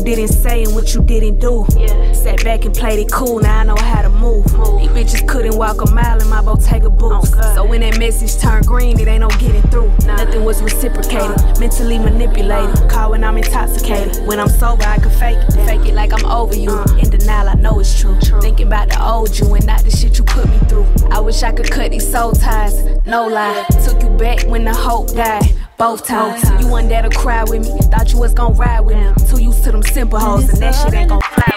didn't 0.03 0.29
say 0.29 0.65
and 0.65 0.75
what 0.75 0.95
you 0.95 1.03
didn't 1.03 1.39
do. 1.39 1.65
Yeah. 1.77 2.13
Sat 2.13 2.45
back 2.45 2.65
and 2.65 2.75
played 2.75 2.99
it 2.99 3.11
cool, 3.11 3.41
now 3.41 3.61
I 3.61 3.65
know 3.65 3.77
how 3.77 4.03
to 4.03 4.11
move. 4.11 4.45
These 4.45 4.91
bitches 4.91 5.29
couldn't 5.29 5.57
walk 5.57 5.81
a 5.81 5.91
mile 5.91 6.21
in 6.21 6.29
my 6.29 6.43
Bottega 6.43 6.91
boots. 6.91 7.33
Oh, 7.35 7.55
so 7.55 7.65
when 7.65 7.81
that 7.81 7.99
message 7.99 8.41
turned 8.41 8.67
green, 8.67 8.99
it 8.99 9.09
ain't 9.09 9.21
no 9.21 9.29
getting 9.29 9.63
through. 9.71 9.93
Nothing 10.05 10.45
was 10.45 10.63
reciprocated, 10.63 11.37
mentally 11.59 11.99
manipulated. 11.99 12.91
Call 12.91 13.11
when 13.11 13.25
I'm 13.25 13.37
intoxicated. 13.37 14.27
When 14.27 14.39
I'm 14.41 14.49
sober, 14.49 14.85
I 14.85 14.99
can 14.99 15.11
fake 15.11 15.39
it. 15.39 15.53
Fake 15.67 15.87
it 15.87 15.95
like 15.95 16.13
I'm 16.13 16.25
over 16.27 16.55
you. 16.55 16.83
In 16.99 17.11
denial, 17.11 17.49
I 17.49 17.55
know 17.55 17.81
it's 17.81 17.99
true. 17.99 18.19
Thinking 18.41 18.67
about 18.67 18.89
the 18.89 19.03
old 19.03 19.39
you 19.39 19.53
and 19.55 19.67
not 19.67 19.85
the 19.85 19.91
shit 19.91 20.19
you 20.19 20.25
put 20.25 20.49
me 20.49 20.59
through. 20.69 20.87
I 21.11 21.21
wish 21.21 21.43
I 21.43 21.53
could 21.53 21.71
cut 21.71 21.91
these 21.91 22.11
soul 22.11 22.33
ties, 22.33 22.85
no 23.07 23.27
lie. 23.27 23.65
Took 23.85 24.03
you 24.03 24.11
back 24.11 24.47
when 24.47 24.65
the 24.65 24.75
hope 24.75 25.13
died. 25.15 25.43
Both 25.83 26.07
times, 26.07 26.45
you 26.63 26.69
one 26.69 26.87
there 26.87 27.03
to 27.03 27.11
cry 27.11 27.43
with 27.43 27.63
me. 27.63 27.77
Thought 27.91 28.13
you 28.13 28.21
was 28.21 28.33
gon' 28.33 28.55
ride 28.55 28.83
with 28.83 28.97
me. 28.97 29.27
Too 29.27 29.43
used 29.43 29.65
to 29.65 29.73
them 29.73 29.83
simple 29.83 30.17
hoes, 30.17 30.49
and 30.49 30.59
that 30.59 30.71
shit 30.77 30.95
ain't 30.95 31.09
gon' 31.09 31.21
fly. 31.23 31.57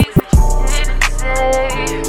You 1.86 2.00
are 2.00 2.05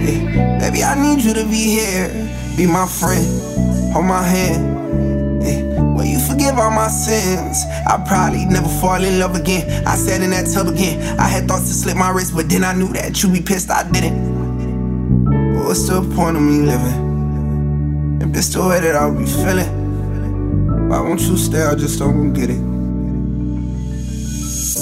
Yeah. 0.00 0.58
Baby, 0.58 0.82
I 0.84 0.94
need 0.94 1.24
you 1.24 1.34
to 1.34 1.44
be 1.44 1.78
here. 1.78 2.08
Be 2.56 2.66
my 2.66 2.86
friend. 2.86 3.26
Hold 3.92 4.06
my 4.06 4.22
hand. 4.22 4.78
Will 5.96 6.04
you 6.04 6.20
forgive 6.20 6.58
all 6.58 6.70
my 6.70 6.86
sins? 6.86 7.64
I 7.88 8.02
probably 8.06 8.44
never 8.44 8.68
fall 8.80 9.02
in 9.02 9.18
love 9.18 9.34
again. 9.34 9.84
I 9.84 9.96
sat 9.96 10.22
in 10.22 10.30
that 10.30 10.46
tub 10.52 10.68
again. 10.68 11.18
I 11.18 11.26
had 11.26 11.48
thoughts 11.48 11.66
to 11.68 11.74
slip 11.74 11.96
my 11.96 12.10
wrist, 12.10 12.36
but 12.36 12.48
then 12.48 12.62
I 12.62 12.72
knew 12.72 12.92
that 12.92 13.20
you 13.20 13.32
be 13.32 13.40
pissed 13.40 13.68
I 13.68 13.82
didn't. 13.90 15.54
But 15.54 15.64
what's 15.64 15.88
the 15.88 16.00
point 16.14 16.36
of 16.36 16.42
me 16.42 16.60
living? 16.60 18.20
If 18.22 18.36
it's 18.36 18.48
the 18.54 18.64
way 18.64 18.78
that 18.78 18.94
I'll 18.94 19.12
be 19.12 19.26
feeling, 19.26 20.88
why 20.88 21.00
won't 21.00 21.20
you 21.22 21.36
stay? 21.36 21.62
I 21.62 21.74
just 21.74 21.98
don't 21.98 22.32
get 22.32 22.50
it. 22.50 22.67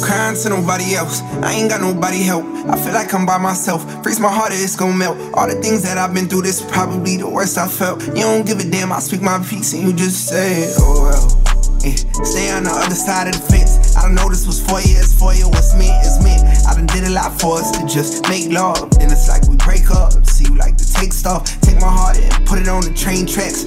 Crying 0.03 0.37
to 0.43 0.49
nobody 0.49 0.95
else. 0.95 1.21
I 1.43 1.53
ain't 1.53 1.71
got 1.71 1.81
nobody 1.81 2.23
help. 2.23 2.45
I 2.69 2.77
feel 2.77 2.93
like 2.93 3.13
I'm 3.15 3.25
by 3.27 3.39
myself. 3.39 3.83
Freeze 4.03 4.21
my 4.21 4.33
heart, 4.33 4.53
it's 4.53 4.77
gon' 4.77 4.97
melt. 4.97 5.17
All 5.35 5.49
the 5.49 5.55
things 5.61 5.83
that 5.83 5.99
I've 5.99 6.13
been 6.15 6.29
through, 6.29 6.43
this 6.43 6.61
probably 6.71 7.17
the 7.17 7.29
worst 7.29 7.59
I 7.59 7.69
felt. 7.69 8.07
You 8.09 8.23
don't 8.23 8.47
give 8.47 8.59
a 8.61 8.65
damn, 8.65 8.93
I 8.93 8.99
speak 9.01 9.23
my 9.23 9.39
piece 9.39 9.73
and 9.73 9.83
you 9.83 9.93
just 9.93 10.29
say, 10.29 10.73
oh 10.79 11.03
well. 11.03 11.43
Yeah. 11.85 11.95
Stay 12.25 12.51
on 12.51 12.65
the 12.65 12.73
other 12.73 12.95
side 12.95 13.29
of 13.29 13.35
the 13.35 13.47
fence. 13.47 13.97
I 13.97 14.03
don't 14.03 14.15
know 14.15 14.29
this 14.29 14.47
was 14.47 14.59
for 14.61 14.81
you, 14.81 14.99
it's 14.99 15.15
for 15.15 15.33
you, 15.33 15.47
what's 15.49 15.75
meant 15.79 16.05
is 16.05 16.19
meant. 16.23 16.43
I 16.67 16.75
done 16.75 16.87
did 16.87 17.05
a 17.05 17.11
lot 17.11 17.41
for 17.41 17.59
us 17.59 17.71
to 17.79 17.87
just 17.87 18.29
make 18.29 18.51
love. 18.51 18.91
Then 18.99 19.11
it's 19.11 19.29
like 19.29 19.47
we 19.49 19.57
break 19.57 19.91
up. 19.91 20.13
See 20.27 20.45
you 20.45 20.57
like 20.57 20.77
to 20.77 20.93
take 20.93 21.13
stuff. 21.13 21.47
Take 21.61 21.81
my 21.81 21.89
heart 21.89 22.19
and 22.19 22.47
put 22.47 22.59
it 22.59 22.69
on 22.69 22.83
the 22.83 22.93
train 22.93 23.25
tracks. 23.27 23.63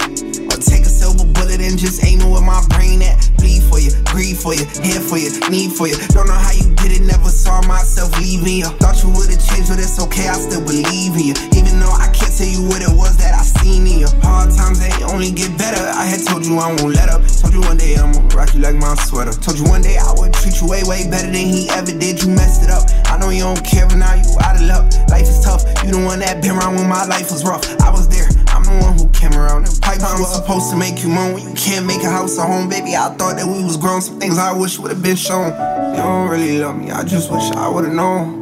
Bullet 1.59 1.71
and 1.71 1.79
just 1.79 2.03
aim 2.05 2.21
it 2.21 2.31
with 2.31 2.43
my 2.43 2.63
brain 2.71 3.01
at. 3.03 3.19
Bleed 3.35 3.63
for 3.67 3.79
you, 3.79 3.91
breathe 4.07 4.39
for 4.39 4.55
you, 4.55 4.63
here 4.79 5.03
for 5.03 5.17
you, 5.19 5.27
need 5.51 5.75
for 5.75 5.87
you. 5.87 5.95
Don't 6.15 6.27
know 6.27 6.39
how 6.39 6.51
you 6.51 6.71
did 6.79 6.95
it, 6.95 7.03
never 7.03 7.27
saw 7.27 7.61
myself 7.67 8.15
leaving 8.19 8.63
you. 8.63 8.69
Thought 8.79 9.03
you 9.03 9.11
would've 9.11 9.35
changed, 9.35 9.67
but 9.67 9.79
it's 9.79 9.99
okay, 9.99 10.27
I 10.27 10.39
still 10.39 10.63
believe 10.63 11.19
in 11.19 11.31
you. 11.31 11.35
Even 11.59 11.79
though 11.79 11.91
I 11.91 12.07
can't 12.15 12.31
tell 12.31 12.47
you 12.47 12.63
what 12.63 12.79
it 12.81 12.91
was 12.95 13.17
that 13.17 13.35
I 13.35 13.43
seen 13.43 13.87
in 13.87 14.07
you. 14.07 14.09
Hard 14.23 14.55
times, 14.55 14.79
they 14.79 14.91
only 15.03 15.31
get 15.31 15.51
better. 15.57 15.83
I 15.99 16.07
had 16.07 16.23
told 16.23 16.45
you 16.45 16.55
I 16.59 16.71
won't 16.79 16.95
let 16.95 17.09
up. 17.09 17.27
Told 17.27 17.53
you 17.53 17.61
one 17.61 17.77
day 17.77 17.95
I'ma 17.95 18.23
rock 18.31 18.55
you 18.55 18.63
like 18.63 18.75
my 18.75 18.95
sweater. 18.95 19.35
Told 19.35 19.59
you 19.59 19.67
one 19.67 19.81
day 19.81 19.99
I 19.99 20.15
would 20.15 20.31
treat 20.31 20.61
you 20.61 20.67
way, 20.67 20.83
way 20.87 21.11
better 21.11 21.27
than 21.27 21.47
he 21.47 21.67
ever 21.75 21.91
did. 21.91 22.23
You 22.23 22.31
messed 22.31 22.63
it 22.63 22.71
up. 22.71 22.87
I 23.11 23.19
know 23.19 23.35
you 23.35 23.43
don't 23.43 23.63
care, 23.67 23.87
but 23.87 23.99
now 23.99 24.15
you 24.15 24.31
out 24.39 24.55
of 24.55 24.63
luck. 24.63 24.87
Life 25.11 25.27
is 25.27 25.43
tough. 25.43 25.67
You 25.83 25.91
the 25.91 25.99
one 25.99 26.19
that 26.23 26.39
been 26.39 26.55
around 26.55 26.79
when 26.79 26.87
my 26.87 27.03
life 27.05 27.31
was 27.31 27.43
rough. 27.43 27.67
I 27.83 27.91
was 27.91 28.07
there. 28.07 28.31
I'm 28.55 28.63
the 28.63 28.79
one 28.79 28.95
who 28.95 29.08
came 29.19 29.33
around 29.33 29.67
and 29.67 29.81
pipes 29.81 30.01
was 30.01 30.33
supposed 30.33 30.71
to 30.71 30.77
make 30.77 31.03
you 31.03 31.09
moan 31.09 31.33
when 31.33 31.43
you 31.43 31.53
can't 31.53 31.85
make 31.85 32.01
a 32.03 32.09
house 32.09 32.37
a 32.37 32.41
home, 32.41 32.69
baby. 32.69 32.95
I 32.95 33.09
thought 33.19 33.35
that 33.35 33.45
we 33.45 33.63
was 33.63 33.75
grown. 33.75 34.01
Some 34.01 34.19
things 34.19 34.37
I 34.37 34.53
wish 34.53 34.79
would 34.79 34.91
have 34.91 35.03
been 35.03 35.17
shown. 35.17 35.51
You 35.91 35.97
don't 35.97 36.29
really 36.29 36.59
love 36.59 36.77
me. 36.77 36.91
I 36.91 37.03
just 37.03 37.31
wish 37.31 37.43
I 37.51 37.67
would've 37.67 37.93
known. 37.93 38.39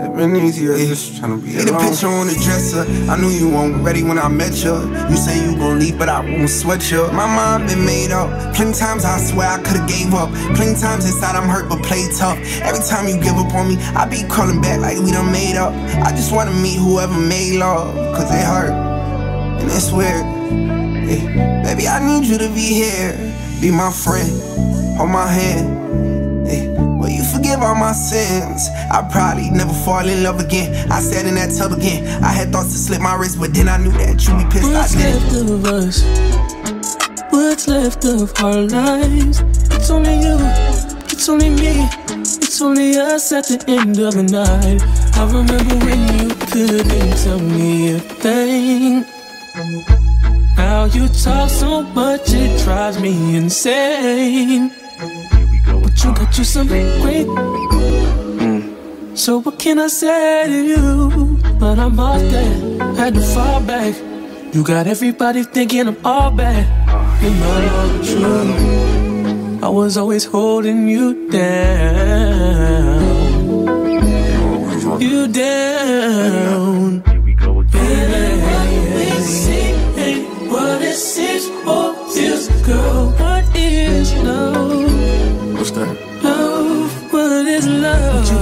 It 0.00 0.16
been 0.16 0.36
easier 0.36 0.76
just 0.76 1.18
trying 1.18 1.38
to 1.38 1.46
be 1.46 1.54
alone. 1.56 1.66
the 1.66 1.88
picture 1.88 2.08
on 2.08 2.26
the 2.26 2.34
dresser. 2.34 2.84
I 3.10 3.16
knew 3.20 3.28
you 3.28 3.48
weren't 3.48 3.84
ready 3.84 4.02
when 4.02 4.18
I 4.18 4.28
met 4.28 4.64
you. 4.64 4.74
You 5.08 5.16
say 5.16 5.40
you 5.44 5.56
gon' 5.56 5.78
leave, 5.78 5.98
but 5.98 6.08
I 6.08 6.20
won't 6.20 6.50
sweat 6.50 6.90
you. 6.90 7.06
My 7.12 7.26
mind 7.26 7.68
been 7.68 7.84
made 7.84 8.10
up. 8.10 8.28
Plenty 8.54 8.76
times 8.78 9.04
I 9.04 9.18
swear 9.18 9.48
I 9.48 9.62
could've 9.62 9.88
gave 9.88 10.12
up. 10.12 10.30
Plenty 10.56 10.80
times 10.80 11.04
inside 11.04 11.36
I'm 11.36 11.48
hurt, 11.48 11.68
but 11.68 11.82
play 11.82 12.08
tough. 12.16 12.38
Every 12.60 12.84
time 12.84 13.08
you 13.08 13.22
give 13.22 13.36
up 13.36 13.54
on 13.54 13.68
me, 13.68 13.76
I 13.94 14.04
be 14.06 14.24
calling 14.28 14.60
back 14.60 14.80
like 14.80 14.98
we 14.98 15.12
done 15.12 15.30
made 15.32 15.56
up. 15.56 15.72
I 16.04 16.10
just 16.10 16.32
wanna 16.32 16.52
meet 16.52 16.78
whoever 16.78 17.16
made 17.16 17.58
love, 17.58 17.94
cause 18.16 18.30
it 18.30 18.44
hurt. 18.44 18.89
And 19.60 19.70
it's 19.70 19.92
weird. 19.92 20.24
Yeah. 21.08 21.62
Baby, 21.64 21.88
I 21.88 21.98
need 22.04 22.26
you 22.26 22.38
to 22.38 22.48
be 22.48 22.66
here. 22.82 23.12
Be 23.60 23.70
my 23.70 23.90
friend. 23.92 24.30
Hold 24.96 25.10
my 25.10 25.26
hand. 25.26 26.46
Yeah. 26.46 26.68
Will 26.98 27.08
you 27.10 27.24
forgive 27.24 27.60
all 27.62 27.74
my 27.74 27.92
sins? 27.92 28.68
I 28.90 29.06
probably 29.10 29.50
never 29.50 29.72
fall 29.84 30.06
in 30.08 30.22
love 30.22 30.40
again. 30.40 30.90
I 30.90 31.00
sat 31.00 31.26
in 31.26 31.34
that 31.36 31.54
tub 31.56 31.72
again. 31.72 32.06
I 32.22 32.32
had 32.32 32.52
thoughts 32.52 32.72
to 32.72 32.78
slip 32.78 33.00
my 33.00 33.14
wrist, 33.14 33.38
but 33.38 33.52
then 33.54 33.68
I 33.68 33.76
knew 33.78 33.92
that 33.92 34.26
you'd 34.26 34.38
be 34.38 34.44
pissed 34.50 34.70
What's 34.72 34.96
I 34.96 34.98
didn't. 34.98 35.32
left 35.32 35.50
of 35.50 35.64
us? 35.66 36.02
What's 37.32 37.68
left 37.68 38.04
of 38.04 38.32
our 38.42 38.62
lives? 38.62 39.40
It's 39.74 39.90
only 39.90 40.14
you, 40.20 40.36
it's 41.08 41.28
only 41.28 41.50
me, 41.50 41.86
it's 42.20 42.36
it's 42.38 42.60
only 42.60 42.98
us 42.98 43.32
at 43.32 43.46
the 43.46 43.64
end 43.68 43.98
of 43.98 44.14
the 44.14 44.22
night. 44.24 44.82
I 45.16 45.24
remember 45.26 45.74
when 45.86 46.28
you 46.28 46.34
couldn't 46.34 47.16
tell 47.24 47.38
me 47.38 47.94
a 47.94 47.98
thing. 48.00 49.04
Now 50.56 50.84
you 50.84 51.08
talk 51.08 51.50
so 51.50 51.82
much, 51.82 52.32
it 52.32 52.62
drives 52.62 53.00
me 53.00 53.36
insane. 53.36 54.70
But 55.82 56.04
you 56.04 56.14
got 56.14 56.38
you 56.38 56.44
some 56.44 56.68
great. 56.68 57.26
So 59.18 59.40
what 59.40 59.58
can 59.58 59.80
I 59.80 59.88
say 59.88 60.46
to 60.46 60.62
you? 60.72 61.38
But 61.58 61.78
I'm 61.80 61.98
off 61.98 62.20
that, 62.20 62.96
had 62.96 63.14
to 63.14 63.20
fall 63.20 63.60
back. 63.62 63.94
You 64.54 64.62
got 64.62 64.86
everybody 64.86 65.42
thinking 65.42 65.88
I'm 65.88 65.96
all 66.04 66.30
bad. 66.30 66.66
You 67.20 67.30
know 67.30 67.60
the 67.88 68.04
truth. 68.06 69.64
I 69.64 69.68
was 69.68 69.96
always 69.96 70.24
holding 70.24 70.86
you 70.88 71.28
down. 71.28 73.00
You 75.00 75.26
down. 75.26 76.69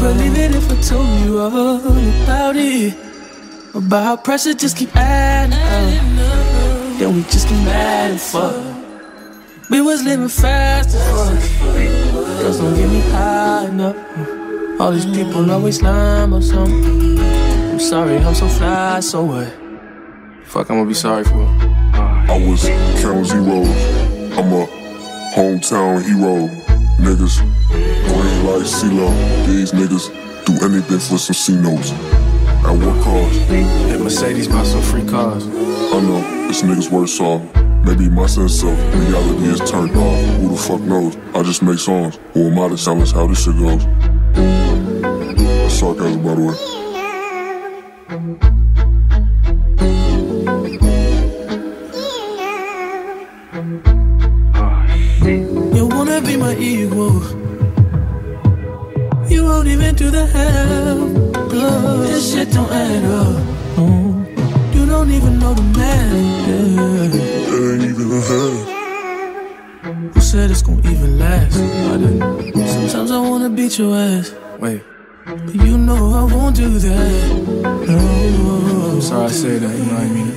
Believe 0.01 0.37
it 0.37 0.55
if 0.55 0.71
I 0.71 0.81
told 0.81 1.09
you 1.21 1.39
all 1.41 1.77
about 1.77 2.57
it? 2.57 2.95
About 3.75 4.05
how 4.05 4.17
pressure 4.17 4.55
just 4.55 4.77
keep 4.77 4.95
adding 4.97 5.53
up. 5.53 6.99
Then 6.99 7.15
we 7.17 7.23
just 7.25 7.49
get 7.49 7.65
mad 7.65 8.11
and 8.13 8.21
fuck. 8.21 8.79
We 9.71 9.81
was 9.81 10.03
living 10.03 10.29
fast 10.29 10.95
as 10.95 11.05
fuck. 11.11 12.41
Girls 12.41 12.59
don't 12.59 12.75
get 12.75 12.89
me 12.89 13.01
high 13.11 13.67
enough. 13.67 13.97
All 14.81 14.93
these 14.93 15.07
people 15.07 15.51
always 15.51 15.83
lying 15.83 16.25
about 16.29 16.45
something. 16.45 17.19
I'm 17.19 17.81
sorry, 17.81 18.17
I'm 18.19 18.35
so 18.35 18.49
fly, 18.49 19.01
so 19.01 19.25
what? 19.25 19.49
Fuck, 20.45 20.71
I'm 20.71 20.79
gonna 20.79 20.89
be 20.89 20.95
sorry 20.95 21.25
for. 21.25 21.47
I 21.93 22.37
was 22.49 22.65
counting 23.01 23.25
zeros. 23.25 23.69
I'm 24.39 24.53
a 24.53 24.67
hometown 25.35 26.03
hero. 26.03 26.49
Niggas, 26.99 27.39
green 27.71 28.28
like 28.59 28.67
CeeLo. 28.67 29.09
These 29.47 29.73
niggas 29.73 30.09
do 30.45 30.53
anything 30.65 30.99
for 30.99 31.19
some 31.19 31.35
C 31.35 31.55
notes. 31.57 31.93
At 31.93 32.73
what 32.73 33.03
cost? 33.05 33.49
That 33.49 34.01
Mercedes 34.01 34.49
buy 34.49 34.65
some 34.65 34.83
free 34.83 35.07
cars. 35.07 35.47
I 35.47 36.01
know, 36.01 36.21
this 36.49 36.63
nigga's 36.63 36.91
worse 36.91 37.21
off. 37.21 37.43
Maybe 37.85 38.09
my 38.09 38.27
sense 38.27 38.63
of 38.63 38.77
reality 38.95 39.45
is 39.45 39.71
turned 39.71 39.97
off. 39.97 40.25
Who 40.41 40.49
the 40.51 40.57
fuck 40.57 40.81
knows? 40.81 41.17
I 41.35 41.43
just 41.43 41.63
make 41.63 41.79
songs. 41.79 42.19
Who 42.35 42.49
am 42.49 42.59
I 42.59 42.69
to 42.69 42.77
challenge 42.77 43.13
how 43.13 43.27
this 43.29 43.45
shit 43.45 43.57
goes? 43.57 43.85
That's 44.35 45.75
sarcasm, 45.79 46.25
by 46.25 46.35
the 46.35 46.43
way. 48.43 48.48
Won't 60.11 60.15
even 60.15 60.15
do 60.15 60.17
the 60.17 60.27
half. 60.27 60.99
Oh, 61.53 62.03
this 62.03 62.33
shit 62.33 62.51
don't 62.53 62.71
add 62.71 63.05
up. 63.05 63.43
Oh, 63.79 64.27
you 64.73 64.87
don't 64.87 65.11
even 65.11 65.39
know 65.39 65.55
the 65.55 65.63
math. 65.63 66.13
Yeah. 66.49 66.65
It 67.55 67.73
ain't 67.73 67.85
even 67.85 68.13
a 68.13 68.21
half. 68.21 70.15
Who 70.15 70.21
said 70.21 70.51
it's 70.51 70.63
gonna 70.63 70.91
even 70.91 71.19
last? 71.19 71.57
I 71.57 71.97
didn't. 71.99 72.69
Sometimes 72.69 73.11
I 73.11 73.21
wanna 73.21 73.51
beat 73.51 73.79
your 73.79 73.97
ass. 73.97 74.35
Wait, 74.59 74.83
But 75.25 75.55
you 75.55 75.79
know 75.79 76.13
I 76.15 76.25
won't 76.35 76.57
do 76.57 76.69
that. 76.79 77.33
No. 77.87 77.99
I'm 78.93 79.01
sorry 79.01 79.25
I 79.25 79.29
said 79.29 79.63
that, 79.63 79.77
you 79.79 79.85
know 79.85 79.95
what 79.95 80.03
I 80.03 80.09
mean? 80.17 80.33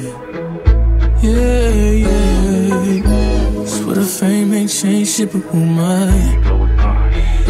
Yeah, 1.24 1.92
yeah. 2.06 3.66
Swear 3.66 3.96
the 3.96 4.04
fame 4.04 4.54
ain't 4.54 4.70
changed 4.70 5.12
shit, 5.16 5.32
but 5.32 5.42
who 5.42 5.66
mine? 5.66 6.71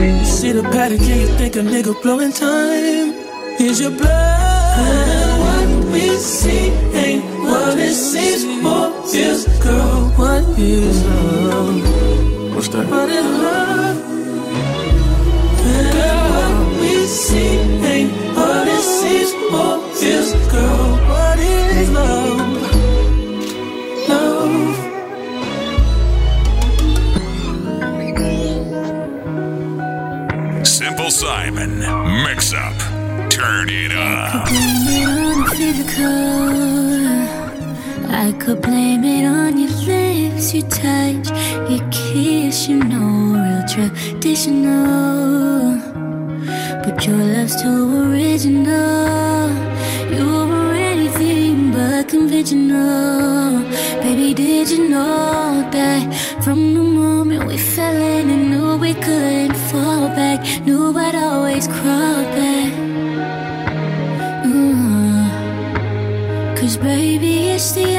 You 0.01 0.25
see 0.25 0.51
the 0.51 0.61
Patek, 0.63 0.99
and 0.99 1.21
you 1.21 1.27
think 1.37 1.55
a 1.55 1.59
nigga 1.59 1.93
blowing 2.01 2.31
time? 2.31 3.13
Here's 3.57 3.79
your 3.79 3.91
blood. 3.91 5.39
What 5.39 5.93
we 5.93 6.17
see 6.17 6.71
ain't 7.05 7.23
what 7.43 7.77
it 7.77 7.93
seems 7.93 8.43
or 8.65 8.89
feels, 9.07 9.45
girl. 9.61 10.09
What 10.17 10.57
is 10.57 11.05
love? 11.05 12.55
What's 12.55 12.67
that? 12.69 12.89
What 12.89 13.09
is 13.09 13.25
love? 13.25 13.97
Girl, 15.93 16.29
what 16.33 16.81
we 16.81 17.05
see 17.05 17.57
ain't 17.93 18.11
what 18.35 18.67
it 18.67 18.81
seems 18.81 19.31
or 19.53 19.77
feels, 19.93 20.33
girl. 20.51 20.97
What 21.09 21.30
Simon. 31.21 31.77
Mix 32.23 32.51
up. 32.51 32.73
Turn 33.29 33.69
it 33.69 33.91
up. 33.91 34.47
I 38.09 38.31
could 38.39 38.59
blame 38.63 39.03
it 39.03 39.25
on 39.25 39.55
your 39.55 39.69
lips, 39.85 40.51
your 40.51 40.67
touch, 40.67 41.29
your 41.69 41.87
kiss, 41.91 42.67
you 42.67 42.77
know, 42.77 43.37
real 43.37 43.63
traditional. 43.67 44.41
But 46.83 47.05
your 47.05 47.17
love's 47.17 47.61
too 47.61 48.09
original. 48.09 49.49
You 50.09 50.25
were 50.49 50.73
anything 50.73 51.71
but 51.71 52.07
conventional. 52.07 53.61
Baby, 54.01 54.33
did 54.33 54.71
you 54.71 54.89
know 54.89 55.69
that 55.69 56.41
from 56.43 56.73
the 56.73 56.81
moment 56.81 57.45
we 57.45 57.57
fell 57.59 57.95
in 57.95 58.27
and 58.31 58.49
knew 58.49 58.77
we 58.77 58.95
back, 58.95 59.50
knew 60.65 60.97
I'd 60.97 61.15
always 61.15 61.67
crawl 61.67 62.23
back. 62.37 62.73
Mm. 64.45 65.29
Cause 66.57 66.77
baby, 66.77 67.49
it's 67.49 67.71
the 67.71 67.90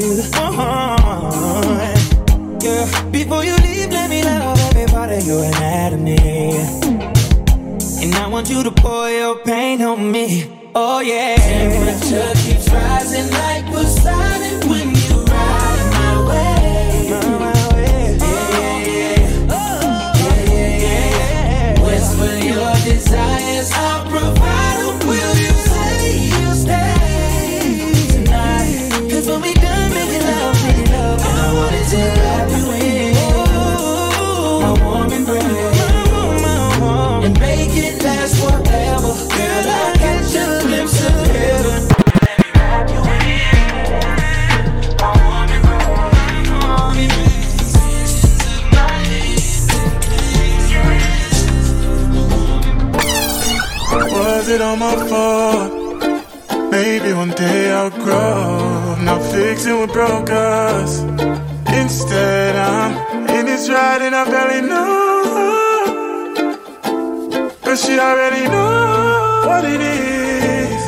want. 0.00 1.62
Yeah, 2.62 2.86
before 3.10 3.44
you 3.44 3.56
leave, 3.56 3.90
let 3.90 4.08
me 4.08 4.22
love 4.22 4.58
every 4.70 4.86
part 4.86 5.10
of 5.10 5.26
your 5.26 5.44
anatomy. 5.44 6.16
And 8.02 8.14
I 8.14 8.26
want 8.28 8.48
you 8.50 8.62
to 8.62 8.70
pour 8.70 9.08
your 9.08 9.36
pain 9.44 9.82
on 9.82 10.10
me. 10.10 10.46
Oh 10.74 11.00
yeah. 11.00 12.41
Maybe 56.70 57.12
one 57.12 57.30
day 57.30 57.70
I'll 57.70 57.90
grow. 57.90 58.96
Not 59.02 59.22
fixing 59.32 59.78
what 59.78 59.92
broke 59.92 60.30
us. 60.30 61.00
Instead, 61.72 62.56
I'm 62.56 62.92
in 63.30 63.46
this 63.46 63.68
ride 63.68 64.02
and 64.02 64.14
I 64.14 64.24
barely 64.24 64.60
know. 64.68 64.88
But 67.62 67.76
she 67.76 67.98
already 67.98 68.48
knows 68.48 69.46
what 69.46 69.64
it 69.64 69.80
is. 69.80 70.82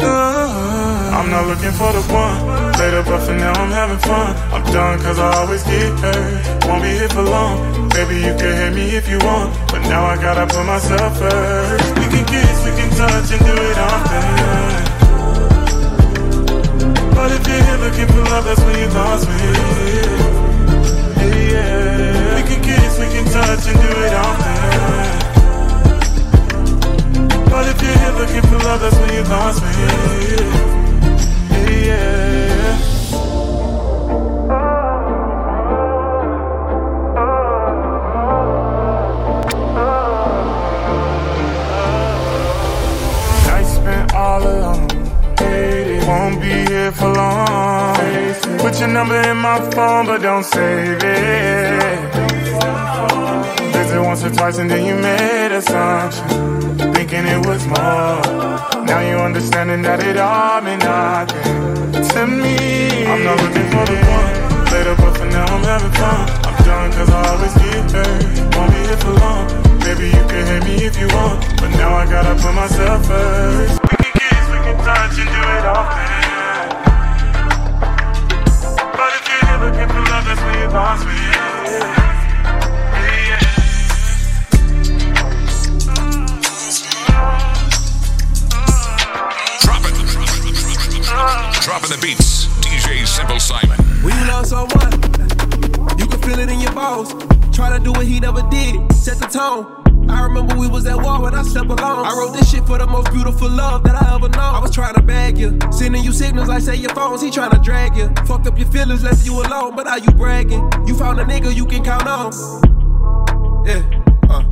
Uh, 0.00 1.10
I'm 1.16 1.30
not 1.30 1.46
looking 1.46 1.72
for 1.72 1.92
the 1.92 2.02
one. 2.12 2.72
Later, 2.78 3.02
but 3.02 3.20
for 3.26 3.34
now 3.34 3.52
I'm 3.52 3.70
having 3.70 3.98
fun. 3.98 4.36
I'm 4.52 4.64
done 4.72 5.00
cause 5.00 5.18
I 5.18 5.34
always 5.40 5.62
get 5.64 5.98
hurt. 6.00 6.64
Won't 6.66 6.82
be 6.82 6.90
here 6.90 7.08
for 7.08 7.22
long. 7.22 7.87
Baby, 7.98 8.22
you 8.22 8.34
can 8.38 8.54
hit 8.54 8.72
me 8.74 8.94
if 8.94 9.08
you 9.08 9.18
want. 9.26 9.50
But 9.72 9.80
now 9.90 10.04
I 10.06 10.14
gotta 10.14 10.46
put 10.46 10.64
myself 10.64 11.18
first. 11.18 11.98
We 11.98 12.06
can 12.06 12.24
kiss, 12.30 12.64
we 12.64 12.70
can 12.78 12.90
touch 12.94 13.32
and 13.34 13.42
do 13.42 13.56
it 13.70 13.78
often. 13.90 14.22
But 17.16 17.32
if 17.32 17.42
you're 17.48 17.64
here 17.66 17.78
looking 17.82 18.06
for 18.06 18.22
love, 18.30 18.44
that's 18.44 18.62
when 18.62 18.78
you 18.78 18.88
lost 18.94 19.26
me. 19.28 19.34
Yeah. 21.50 22.36
We 22.36 22.42
can 22.46 22.60
kiss, 22.62 22.98
we 23.02 23.06
can 23.14 23.26
touch 23.34 23.66
and 23.66 23.78
do 23.82 23.90
it 24.06 24.14
often. 24.14 24.58
But 27.50 27.66
if 27.66 27.82
you're 27.82 27.98
here 27.98 28.14
looking 28.14 28.44
for 28.48 28.58
love, 28.62 28.80
that's 28.80 28.94
when 28.94 29.12
you 29.12 29.24
lost 29.24 29.60
me. 29.60 29.67
Save 50.48 51.02
it. 51.02 52.12
Visit 53.72 54.02
once 54.02 54.24
or 54.24 54.30
twice 54.30 54.58
and 54.58 54.70
then 54.70 54.84
you 54.86 54.94
made 54.94 55.52
assumption, 55.52 56.24
thinking 56.94 57.26
it 57.26 57.46
was 57.46 57.66
more. 57.66 58.20
Now 58.88 59.00
you 59.00 59.16
understanding 59.16 59.82
that 59.82 60.00
it 60.02 60.16
all 60.16 60.60
meant 60.62 60.82
nothing 60.82 61.92
to 62.12 62.26
me. 62.26 63.06
I'm 63.06 63.24
not 63.24 63.36
looking 63.42 63.68
for 63.72 63.84
the 63.90 63.98
one 64.16 64.28
later, 64.72 64.94
but 64.96 65.12
for 65.18 65.26
now 65.26 65.46
I'm 65.54 65.64
having 65.64 65.92
fun. 66.00 66.20
I'm 66.46 66.56
done 66.64 66.90
cause 66.92 67.10
I 67.10 67.20
always 67.32 67.54
get 67.54 67.90
hurt. 67.92 68.56
Won't 68.56 68.70
be 68.72 68.80
here 68.88 69.00
for 69.04 69.12
long. 69.22 69.44
Maybe 69.84 70.06
you 70.16 70.24
can 70.30 70.44
hate 70.50 70.64
me 70.64 70.74
if 70.84 70.98
you 70.98 71.08
want, 71.08 71.40
but 71.60 71.70
now 71.80 71.94
I 71.94 72.04
gotta 72.06 72.34
put 72.42 72.54
myself 72.54 73.06
first. 73.06 73.77
Love, 80.78 80.98
that's 80.98 81.02
you 81.02 81.06
lost 81.06 81.06
me. 81.06 81.14
Yeah, 82.94 83.28
yeah. 83.28 83.42
Dropping. 89.62 89.96
Dropping 91.62 91.90
the 91.90 91.98
beats. 92.00 92.46
DJ 92.60 93.06
Simple 93.06 93.40
Simon. 93.40 93.78
When 94.02 94.16
you 94.16 94.26
love 94.26 94.46
someone, 94.46 94.92
you 95.98 96.06
can 96.06 96.20
feel 96.22 96.38
it 96.38 96.48
in 96.48 96.60
your 96.60 96.72
bones. 96.72 97.12
Try 97.54 97.76
to 97.76 97.82
do 97.82 97.92
what 97.92 98.06
he 98.06 98.20
never 98.20 98.42
did, 98.42 98.92
set 98.92 99.18
the 99.18 99.26
tone. 99.26 99.77
I 100.28 100.30
remember 100.30 100.56
we 100.56 100.66
was 100.68 100.84
at 100.84 100.94
war 100.94 101.22
when 101.22 101.34
I 101.34 101.42
slept 101.42 101.70
alone. 101.70 102.04
I 102.04 102.12
wrote 102.12 102.34
this 102.34 102.50
shit 102.50 102.66
for 102.66 102.76
the 102.76 102.86
most 102.86 103.10
beautiful 103.12 103.48
love 103.48 103.82
that 103.84 103.94
I 103.94 104.14
ever 104.14 104.28
known. 104.28 104.54
I 104.56 104.58
was 104.60 104.70
trying 104.70 104.92
to 104.94 105.00
bag 105.00 105.38
you, 105.38 105.58
sending 105.72 106.04
you 106.04 106.12
signals 106.12 106.48
like 106.48 106.60
say 106.60 106.76
your 106.76 106.90
phones. 106.90 107.22
He 107.22 107.30
trying 107.30 107.52
to 107.52 107.58
drag 107.58 107.96
you, 107.96 108.08
fuck 108.26 108.44
up 108.46 108.58
your 108.58 108.70
feelings, 108.70 109.02
left 109.02 109.24
you 109.24 109.40
alone. 109.40 109.74
But 109.74 109.86
are 109.86 109.98
you 109.98 110.10
bragging? 110.10 110.70
You 110.86 110.94
found 110.94 111.18
a 111.18 111.24
nigga 111.24 111.56
you 111.56 111.64
can 111.64 111.82
count 111.82 112.06
on. 112.06 112.30
Yeah, 113.66 113.82
uh. 114.28 114.44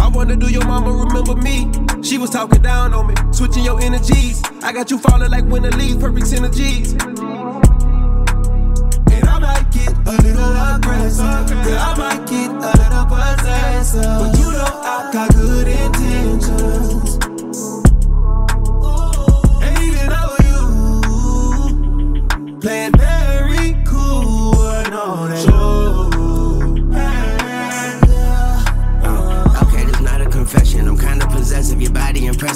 I 0.00 0.08
wonder, 0.08 0.34
do 0.34 0.50
your 0.50 0.64
mama 0.66 0.90
remember 0.90 1.36
me? 1.36 1.70
She 2.02 2.18
was 2.18 2.30
talking 2.30 2.62
down 2.62 2.92
on 2.92 3.06
me, 3.06 3.14
switching 3.30 3.62
your 3.62 3.80
energies. 3.80 4.42
I 4.64 4.72
got 4.72 4.90
you 4.90 4.98
falling 4.98 5.30
like 5.30 5.44
winter 5.44 5.70
leaves, 5.70 5.98
perfect 5.98 6.26
synergies. 6.26 7.00
And 9.12 9.28
I 9.28 9.38
might 9.38 9.70
get 9.70 9.92
a 10.04 10.20
little 10.20 10.74
aggressive. 10.74 11.56
Yeah, 11.64 11.94
I 11.94 11.96
might 11.96 12.26
get 12.26 12.50
a 12.50 12.72
little 12.82 13.06
possessive. 13.06 14.45
Got 15.16 15.34
good 15.34 15.66
intentions. 15.66 16.25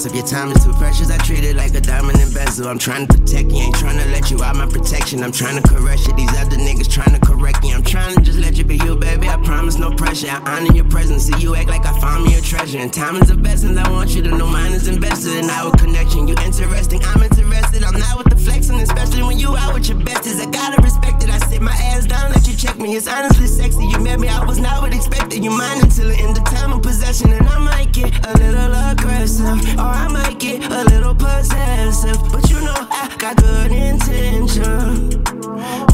Expensive. 0.00 0.16
Your 0.16 0.26
time 0.26 0.52
is 0.56 0.64
too 0.64 0.72
precious. 0.72 1.10
I 1.10 1.18
treat 1.18 1.44
it 1.44 1.56
like 1.56 1.74
a 1.74 1.80
diamond 1.80 2.18
in 2.20 2.32
bezel. 2.32 2.68
I'm 2.68 2.78
trying 2.78 3.06
to 3.06 3.18
protect 3.18 3.52
you, 3.52 3.58
ain't 3.58 3.74
trying 3.74 3.98
to 3.98 4.06
let 4.10 4.30
you 4.30 4.42
out 4.42 4.56
my 4.56 4.66
protection. 4.66 5.22
I'm 5.22 5.32
trying 5.32 5.60
to 5.60 5.68
correct 5.68 6.06
you. 6.06 6.14
These 6.14 6.32
other 6.38 6.56
niggas 6.56 6.88
trying 6.90 7.12
to 7.12 7.20
correct 7.20 7.64
you. 7.64 7.74
I'm 7.74 7.82
trying 7.82 8.14
to 8.14 8.20
just 8.22 8.38
let 8.38 8.56
you 8.56 8.64
be 8.64 8.76
you, 8.76 8.96
baby. 8.96 9.28
I 9.28 9.36
promise 9.44 9.78
no 9.78 9.90
pressure. 9.90 10.28
I 10.30 10.38
honor 10.46 10.74
your 10.74 10.88
presence. 10.88 11.24
See 11.24 11.38
you 11.40 11.54
act 11.54 11.68
like 11.68 11.84
I 11.84 11.98
found 12.00 12.24
me 12.24 12.34
a 12.36 12.40
treasure. 12.40 12.78
And 12.78 12.92
time 12.92 13.16
is 13.16 13.30
of 13.30 13.44
essence. 13.46 13.76
I 13.76 13.90
want 13.90 14.10
you 14.14 14.22
to 14.22 14.30
know 14.30 14.46
mine 14.46 14.72
is 14.72 14.88
invested 14.88 15.36
in 15.36 15.50
our 15.50 15.70
connection. 15.76 16.28
You 16.28 16.34
interesting, 16.44 17.02
I'm 17.04 17.22
interested. 17.22 17.84
I'm 17.84 17.98
not 17.98 18.18
with 18.18 18.30
the 18.30 18.36
flexing, 18.36 18.80
especially 18.80 19.22
when 19.22 19.38
you 19.38 19.56
out 19.56 19.74
with 19.74 19.88
your 19.88 19.98
besties. 19.98 20.40
I 20.40 20.50
gotta 20.50 20.80
respect 20.82 21.09
it. 21.22 21.30
I 21.30 21.38
sit 21.48 21.62
my 21.62 21.72
ass 21.72 22.06
down, 22.06 22.30
let 22.32 22.46
you 22.46 22.56
check 22.56 22.76
me. 22.78 22.96
It's 22.96 23.08
honestly 23.08 23.46
sexy. 23.46 23.84
You 23.86 23.98
met 23.98 24.20
me, 24.20 24.28
I 24.28 24.44
was 24.44 24.58
not 24.58 24.82
what 24.82 24.94
expected. 24.94 25.44
You 25.44 25.50
mine 25.50 25.80
until 25.82 26.08
the 26.08 26.16
end 26.16 26.36
of 26.36 26.44
time 26.44 26.72
of 26.72 26.82
possession, 26.82 27.32
and 27.32 27.46
I 27.46 27.58
might 27.58 27.92
get 27.92 28.12
a 28.26 28.32
little 28.38 28.72
aggressive, 28.90 29.60
or 29.78 29.92
I 30.04 30.08
might 30.08 30.38
get 30.38 30.64
a 30.64 30.84
little 30.84 31.14
possessive. 31.14 32.18
But 32.32 32.50
you 32.50 32.60
know 32.60 32.74
I 32.90 33.14
got 33.18 33.36
good 33.36 33.72
intention, 33.72 35.22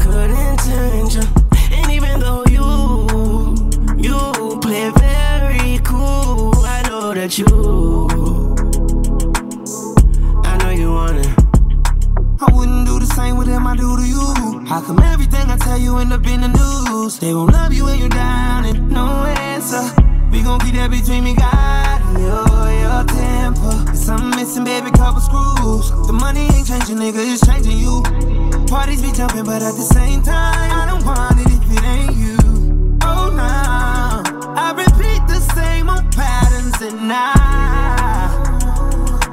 good 0.03 0.31
intention. 0.31 1.36
How 14.67 14.81
come 14.81 14.99
everything 14.99 15.49
I 15.49 15.55
tell 15.55 15.77
you 15.77 15.97
end 15.97 16.11
up 16.11 16.27
in 16.27 16.41
the 16.41 16.49
news? 16.49 17.19
They 17.19 17.33
won't 17.33 17.53
love 17.53 17.71
you 17.71 17.85
when 17.85 17.99
you're 17.99 18.09
down 18.09 18.65
and 18.65 18.91
no 18.91 19.23
answer. 19.23 19.81
We 20.29 20.43
gon' 20.43 20.59
keep 20.59 20.75
that 20.75 20.91
between 20.91 21.23
me, 21.23 21.35
God, 21.35 22.01
and 22.03 22.19
your, 22.19 22.43
your 22.83 23.03
temper. 23.07 23.85
There's 23.85 24.03
something 24.03 24.31
missing, 24.31 24.65
baby, 24.65 24.91
couple 24.91 25.21
screws. 25.21 25.87
The 26.07 26.11
money 26.11 26.51
ain't 26.51 26.67
changing, 26.67 26.97
nigga, 26.97 27.15
it's 27.15 27.47
changing 27.47 27.79
you. 27.79 28.03
Parties 28.67 29.01
be 29.01 29.13
jumping, 29.13 29.45
but 29.45 29.63
at 29.63 29.71
the 29.71 29.87
same 29.87 30.21
time, 30.21 30.59
I 30.59 30.83
don't 30.85 31.05
want 31.05 31.39
it 31.39 31.47
if 31.47 31.63
it 31.71 31.83
ain't 31.87 32.17
you. 32.17 32.35
Oh, 33.07 33.31
now 33.31 34.19
I 34.51 34.75
repeat 34.75 35.23
the 35.31 35.39
same 35.55 35.89
old 35.89 36.11
patterns, 36.11 36.75
and 36.81 37.07
I 37.07 37.39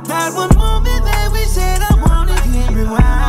that 0.07 0.30
one 0.32 0.55
moment 0.57 1.03
that 1.11 1.26
we 1.32 1.43
shared, 1.51 1.82
I 1.82 1.99
wanna 2.07 2.39
rewind. 2.70 3.24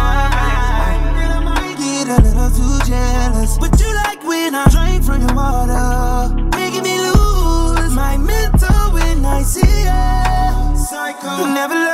Get 2.06 2.20
a 2.20 2.22
little 2.22 2.52
too 2.52 2.86
jealous, 2.86 3.58
but 3.58 3.80
you 3.80 3.92
like 3.96 4.24
when 4.24 4.54
I 4.54 4.66
drink 4.70 5.04
from 5.04 5.22
your 5.22 5.34
water, 5.34 6.36
making 6.56 6.84
me 6.84 7.00
lose 7.00 7.92
my 7.96 8.16
mental 8.16 8.94
when 8.94 9.26
I 9.26 9.42
see 9.42 9.66
you. 9.66 10.78
Psycho, 10.86 11.46
never 11.46 11.85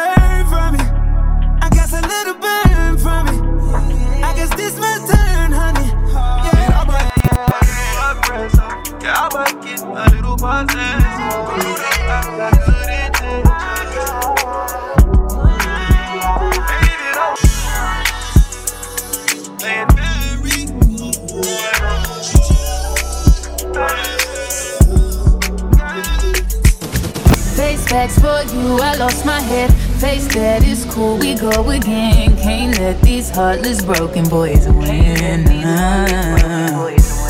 cool, 30.92 31.18
we 31.18 31.36
go 31.36 31.70
again. 31.70 32.36
Can't 32.38 32.78
let 32.80 33.02
these 33.02 33.30
heartless 33.30 33.82
broken 33.82 34.28
boys 34.28 34.68
win. 34.68 35.48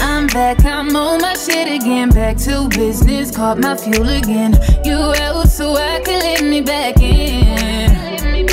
I'm 0.01 0.27
back, 0.27 0.65
I'm 0.65 0.95
on 0.95 1.21
my 1.21 1.35
shit 1.35 1.67
again. 1.67 2.09
Back 2.09 2.37
to 2.37 2.67
business, 2.69 3.31
caught 3.31 3.59
my 3.59 3.77
fuel 3.77 4.09
again. 4.09 4.53
You 4.83 4.95
out 4.95 5.47
so 5.47 5.75
I 5.75 6.01
can 6.03 6.19
let 6.19 6.43
me 6.43 6.61
back 6.61 6.99
in. 7.01 8.47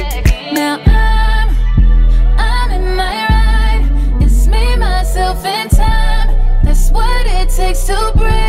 Now 0.55 0.81
I'm, 0.87 1.57
I'm 2.39 2.71
in 2.71 2.97
my 2.97 3.27
ride. 3.29 4.23
It's 4.23 4.47
me, 4.47 4.77
myself, 4.77 5.45
and 5.45 5.71
time. 5.71 6.63
That's 6.65 6.91
what 6.91 7.27
it 7.27 7.49
takes 7.49 7.87
to 7.87 8.13
break 8.15 8.48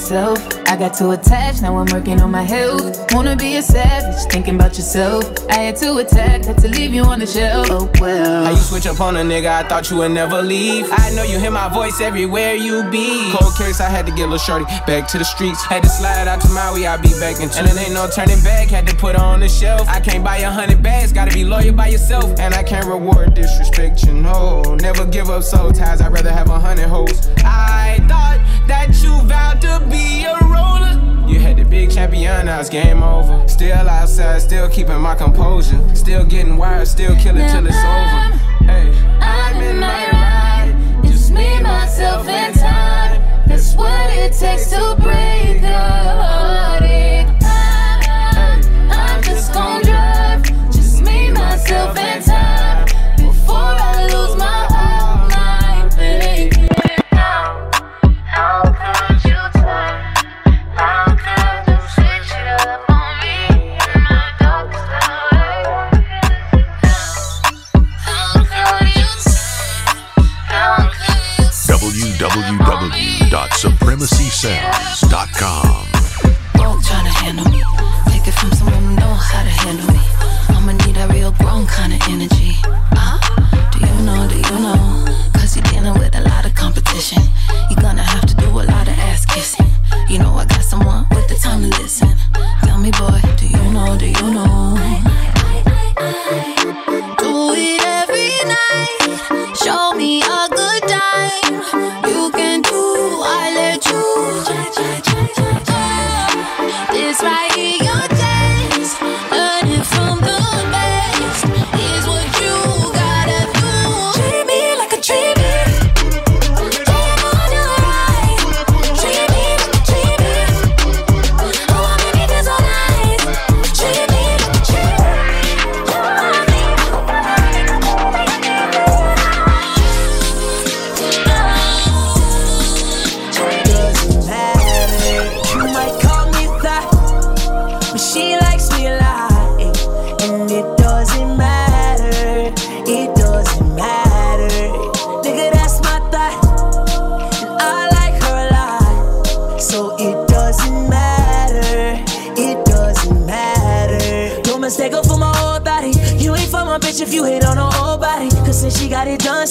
myself. 0.00 0.38
I 0.66 0.76
got 0.76 0.94
too 0.94 1.10
attached, 1.10 1.62
now 1.62 1.76
I'm 1.76 1.86
working 1.92 2.20
on 2.20 2.30
my 2.30 2.42
health. 2.42 3.12
Wanna 3.12 3.36
be 3.36 3.56
a 3.56 3.62
savage, 3.62 4.32
thinking 4.32 4.54
about 4.54 4.76
yourself. 4.78 5.24
I 5.50 5.54
had 5.54 5.76
to 5.76 5.98
attack, 5.98 6.44
had 6.44 6.58
to 6.58 6.68
leave 6.68 6.94
you 6.94 7.02
on 7.02 7.18
the 7.18 7.26
shelf. 7.26 7.66
Oh 7.70 7.90
well. 8.00 8.44
How 8.44 8.50
you 8.50 8.56
switch 8.56 8.86
up 8.86 9.00
on 9.00 9.16
a 9.16 9.20
nigga, 9.20 9.48
I 9.48 9.68
thought 9.68 9.90
you 9.90 9.98
would 9.98 10.12
never 10.12 10.40
leave. 10.42 10.86
I 10.90 11.10
know 11.10 11.22
you 11.24 11.38
hear 11.38 11.50
my 11.50 11.68
voice 11.68 12.00
everywhere 12.00 12.54
you 12.54 12.84
be. 12.90 13.30
Cold 13.36 13.54
case, 13.58 13.80
I 13.80 13.90
had 13.90 14.06
to 14.06 14.12
get 14.12 14.30
little 14.30 14.38
shorty 14.38 14.64
back 14.86 15.06
to 15.08 15.18
the 15.18 15.24
streets. 15.24 15.62
Had 15.64 15.82
to 15.82 15.88
slide 15.88 16.28
out 16.28 16.40
to 16.42 16.48
Maui, 16.48 16.86
I 16.86 16.96
be 16.96 17.10
back 17.20 17.40
in 17.40 17.50
two. 17.50 17.58
And 17.58 17.68
it 17.68 17.76
ain't 17.76 17.92
no 17.92 18.08
turning 18.08 18.42
back, 18.42 18.68
had 18.68 18.86
to 18.86 18.96
put 18.96 19.16
her 19.16 19.22
on 19.22 19.40
the 19.40 19.48
shelf. 19.48 19.86
I 19.88 20.00
can't 20.00 20.24
buy 20.24 20.38
a 20.38 20.50
hundred 20.50 20.82
bags, 20.82 21.12
gotta 21.12 21.34
be 21.34 21.44
loyal 21.44 21.74
by 21.74 21.88
yourself. 21.88 22.38
And 22.38 22.54
I 22.54 22.62
can't 22.62 22.86
reward 22.86 23.34
disrespect, 23.34 24.04
you 24.04 24.12
know. 24.12 24.62
Never 24.76 24.99
give 24.99 24.99
up 25.30 25.42
soul 25.42 25.72
ties, 25.72 26.00
I'd 26.00 26.12
rather 26.12 26.32
have 26.32 26.48
a 26.48 26.58
hundred 26.58 26.88
hoes. 26.88 27.28
I 27.38 27.98
thought 28.08 28.40
that 28.66 28.88
you 29.02 29.20
vowed 29.22 29.60
to 29.62 29.86
be 29.88 30.24
a 30.24 30.36
roller. 30.46 31.28
You 31.28 31.38
had 31.38 31.56
the 31.56 31.64
big 31.64 31.90
champion, 31.90 32.46
now 32.46 32.60
it's 32.60 32.68
game 32.68 33.02
over. 33.02 33.46
Still 33.48 33.88
outside, 33.88 34.42
still 34.42 34.68
keeping 34.68 35.00
my 35.00 35.14
composure. 35.14 35.78
Still 35.94 36.24
getting 36.24 36.56
wired, 36.56 36.88
still 36.88 37.14
killing 37.16 37.48
till 37.48 37.66
it's 37.66 37.76
over. 37.76 38.38
Hey, 38.64 38.90
I'm 39.20 39.62
in 39.62 39.78
my 39.78 40.10
ride. 40.10 41.04
Just 41.04 41.30
me, 41.30 41.60
myself, 41.62 42.26
and 42.26 42.54
time. 42.58 43.22
That's 43.46 43.74
what 43.74 44.10
it 44.10 44.32
takes 44.32 44.70
to 44.70 44.96
break 44.98 45.62
a 45.62 46.79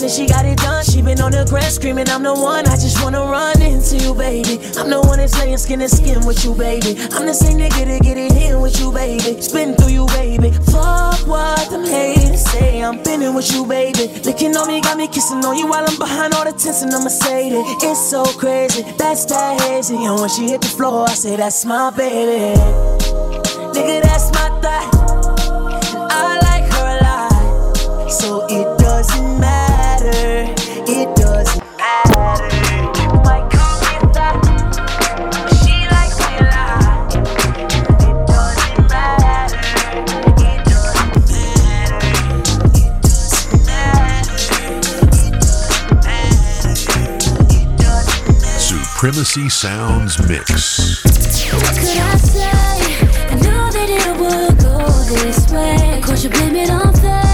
she 0.09 0.25
got 0.25 0.45
it 0.45 0.57
done. 0.57 0.83
She 0.83 1.01
been 1.01 1.21
on 1.21 1.31
the 1.31 1.45
grass 1.45 1.75
screaming, 1.75 2.09
I'm 2.09 2.23
the 2.23 2.33
one. 2.33 2.67
I 2.67 2.75
just 2.75 3.01
wanna 3.03 3.21
run 3.21 3.61
into 3.61 3.97
you, 3.97 4.13
baby. 4.13 4.59
I'm 4.77 4.89
the 4.89 4.99
one 5.01 5.19
that's 5.19 5.37
laying 5.37 5.57
skin 5.57 5.79
to 5.79 5.89
skin 5.89 6.25
with 6.25 6.43
you, 6.43 6.55
baby. 6.55 6.97
I'm 7.13 7.25
the 7.25 7.33
same 7.33 7.57
nigga 7.57 7.85
to 7.85 7.99
get 8.03 8.17
it 8.17 8.31
in 8.33 8.61
with 8.61 8.79
you, 8.79 8.91
baby. 8.91 9.41
Spin 9.41 9.75
through 9.75 9.93
you, 9.93 10.05
baby. 10.07 10.51
Fuck 10.71 11.27
what 11.27 11.69
them 11.69 11.85
haters 11.85 12.43
say. 12.51 12.81
I'm 12.83 13.01
bending 13.03 13.33
with 13.35 13.51
you, 13.51 13.65
baby. 13.65 14.07
Licking 14.23 14.55
on 14.57 14.67
me, 14.67 14.81
got 14.81 14.97
me 14.97 15.07
kissing 15.07 15.43
on 15.45 15.57
you 15.57 15.67
while 15.67 15.85
I'm 15.87 15.97
behind 15.97 16.33
all 16.33 16.45
the 16.45 16.51
tents 16.51 16.81
in 16.81 16.89
say 16.89 16.99
Mercedes. 16.99 17.65
It's 17.83 18.09
so 18.09 18.23
crazy, 18.25 18.83
that's 18.97 19.25
that 19.25 19.61
hazy. 19.61 19.95
And 19.95 20.19
when 20.19 20.29
she 20.29 20.47
hit 20.49 20.61
the 20.61 20.67
floor, 20.67 21.07
I 21.07 21.13
say 21.13 21.35
that's 21.35 21.65
my 21.65 21.91
baby. 21.91 22.98
Supremacy 48.99 49.47
Sounds 49.47 50.19
Mix. 50.27 51.01
What 51.53 51.73
could 51.73 51.87
I 51.87 52.17
say? 52.17 52.49
I 53.29 53.35
knew 53.35 53.71
that 53.71 53.87
it 53.89 54.61
go 54.61 55.23
this 55.23 55.49
way. 55.49 55.99
Of 55.99 56.03
course, 56.03 56.25
you 56.25 56.29
blame 56.29 56.57
it 56.57 56.69
on. 56.69 57.28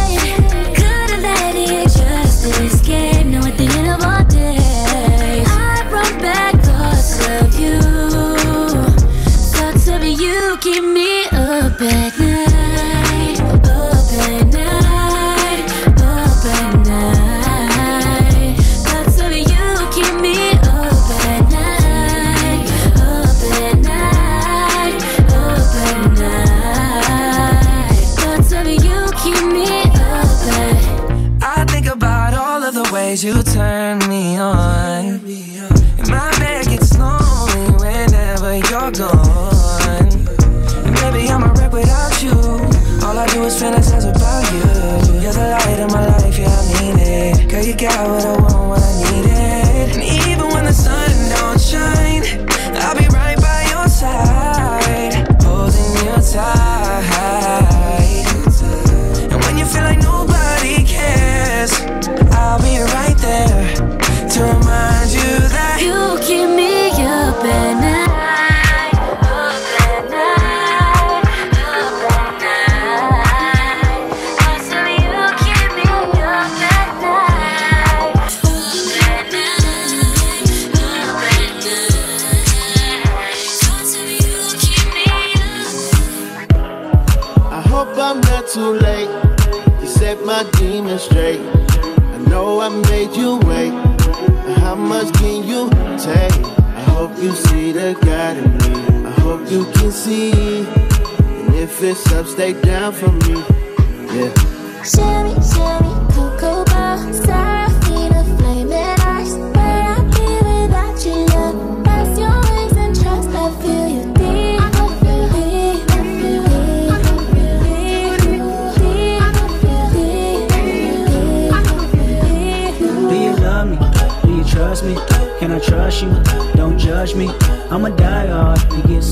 Ways 33.15 33.23
you 33.23 33.43
turn 33.43 33.97
me 34.09 34.14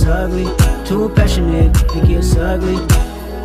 ugly. 0.06 0.46
Too 0.86 1.10
passionate, 1.16 1.76
it 1.96 2.08
gets 2.08 2.36
ugly. 2.36 2.78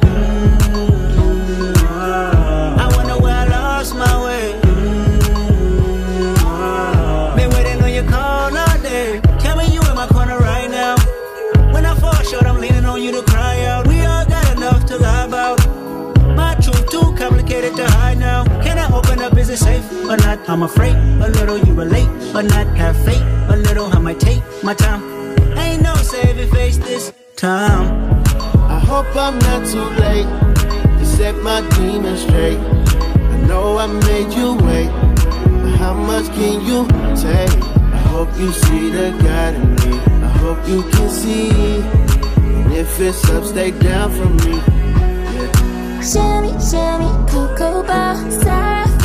Mm, 0.03 1.75
ah. 1.79 2.85
I 2.85 2.97
wonder 2.97 3.19
where 3.23 3.35
I 3.35 3.45
lost 3.47 3.95
my 3.95 4.25
way. 4.25 4.53
Mm, 4.63 6.35
ah. 6.41 7.35
Been 7.37 7.51
waiting 7.51 7.83
on 7.83 7.93
your 7.93 8.05
call 8.05 8.57
all 8.57 8.79
day. 8.83 9.21
Tell 9.39 9.57
me 9.57 9.67
you 9.67 9.81
in 9.81 9.95
my 9.95 10.07
corner 10.09 10.39
right 10.39 10.71
now. 10.71 10.97
When 11.73 11.85
I 11.87 11.95
fall 11.95 12.23
short, 12.23 12.47
I'm 12.47 12.61
leaning 12.61 12.85
on 12.85 13.03
you 13.03 13.13
to 13.13 13.23
cry 13.23 13.65
out. 13.67 13.87
We 13.87 14.01
all 14.05 14.25
got 14.27 14.57
enough 14.57 14.85
to. 14.87 14.99
My 16.39 16.55
truth 16.55 16.89
too 16.91 17.15
complicated 17.17 17.75
to 17.77 17.85
hide 17.91 18.19
now. 18.19 18.45
Can 18.63 18.79
I 18.79 18.87
open 18.95 19.21
up? 19.21 19.37
Is 19.37 19.49
it 19.49 19.59
safe 19.59 19.85
or 20.09 20.17
not? 20.17 20.39
I'm 20.49 20.63
afraid 20.63 20.95
a 20.95 21.29
little 21.29 21.59
you 21.59 21.75
relate 21.75 22.09
or 22.35 22.43
not. 22.43 22.67
Have 22.77 22.97
faith 23.05 23.23
a 23.49 23.57
little. 23.57 23.87
I 23.87 23.99
might 23.99 24.21
take 24.21 24.43
my 24.63 24.75
time. 24.75 25.18
Ain't 25.79 25.85
no 25.85 25.95
saving 25.95 26.51
face 26.51 26.77
this 26.79 27.13
time. 27.37 28.25
I 28.69 28.81
hope 28.81 29.07
I'm 29.15 29.39
not 29.39 29.65
too 29.65 29.89
late 30.03 30.27
to 30.99 31.07
set 31.07 31.37
my 31.37 31.61
demons 31.77 32.23
straight. 32.23 32.59
I 32.59 33.37
know 33.47 33.79
I 33.79 33.87
made 33.87 34.33
you 34.33 34.55
wait, 34.67 34.91
but 35.63 35.77
how 35.79 35.95
much 35.95 36.27
can 36.35 36.67
you 36.67 36.85
take? 37.15 37.63
I 37.95 38.01
hope 38.11 38.29
you 38.41 38.51
see 38.51 38.91
the 38.91 39.17
God 39.23 39.55
in 39.55 39.75
me. 39.77 39.99
I 40.25 40.31
hope 40.43 40.69
you 40.69 40.83
can 40.83 41.09
see. 41.09 41.81
And 42.57 42.73
if 42.73 42.99
it's 42.99 43.31
up, 43.31 43.45
stay 43.45 43.71
down 43.71 44.11
for 44.11 44.29
me. 44.47 44.57
Yeah. 44.57 46.01
Shimmy, 46.03 46.51
shimmy, 46.59 47.11
cocoa 47.31 47.85
bar, 47.85 48.17
Seraphina, 48.33 48.98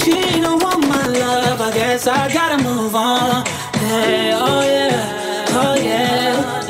She 0.00 0.40
don't 0.40 0.62
want 0.62 0.88
my 0.88 1.06
love. 1.06 1.60
I 1.60 1.70
guess 1.74 2.06
I 2.06 2.32
gotta 2.32 2.62
move 2.62 2.94
on. 2.94 3.44
Hey, 3.74 4.32
oh 4.34 4.62
yeah, 4.62 5.46
oh 5.50 5.74
yeah. 5.76 6.62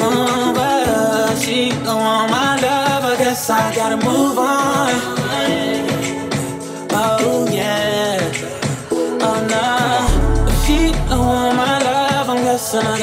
Oh, 0.00 0.52
but 0.54 1.36
she 1.38 1.70
don't 1.70 1.86
want 1.86 2.30
my 2.30 2.60
love. 2.60 3.04
I 3.04 3.16
guess 3.18 3.50
I 3.50 3.74
gotta 3.74 3.96
move 3.96 4.38
on. 4.38 4.53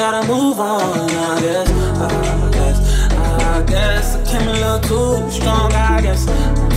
Gotta 0.02 0.26
move 0.26 0.58
on. 0.58 0.80
I 0.80 1.40
guess, 1.40 1.70
I 1.70 2.50
guess, 2.50 3.12
I 3.12 3.62
guess 3.62 4.16
I 4.16 4.32
came 4.32 4.48
a 4.48 4.52
little 4.52 4.80
too 4.80 5.30
strong. 5.30 5.72
I 5.72 6.00
guess 6.02 6.22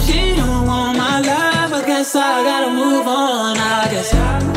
she 0.05 0.35
don't 0.35 0.67
want 0.67 0.95
my 0.99 1.21
love. 1.21 1.73
I 1.73 1.83
guess 1.87 2.15
I 2.15 2.43
gotta 2.43 2.71
move 2.71 3.07
on. 3.07 3.57
I 3.57 3.87
guess 3.89 4.13
I. 4.13 4.54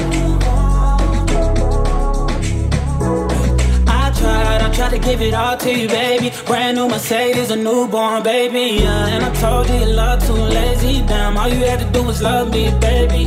Try 4.78 4.90
to 4.90 4.98
give 5.00 5.20
it 5.20 5.34
all 5.34 5.56
to 5.56 5.74
you, 5.74 5.88
baby. 5.88 6.30
Brand 6.46 6.76
new 6.76 6.86
Mercedes, 6.86 7.50
a 7.50 7.56
newborn 7.56 8.22
baby. 8.22 8.78
Yeah, 8.84 9.08
and 9.08 9.24
I 9.24 9.34
told 9.34 9.68
you 9.68 9.74
your 9.74 9.94
love 9.94 10.24
too 10.24 10.34
lazy. 10.34 11.02
Damn, 11.04 11.36
all 11.36 11.48
you 11.48 11.64
had 11.64 11.80
to 11.80 11.90
do 11.90 12.04
was 12.04 12.22
love 12.22 12.52
me, 12.52 12.70
baby. 12.78 13.24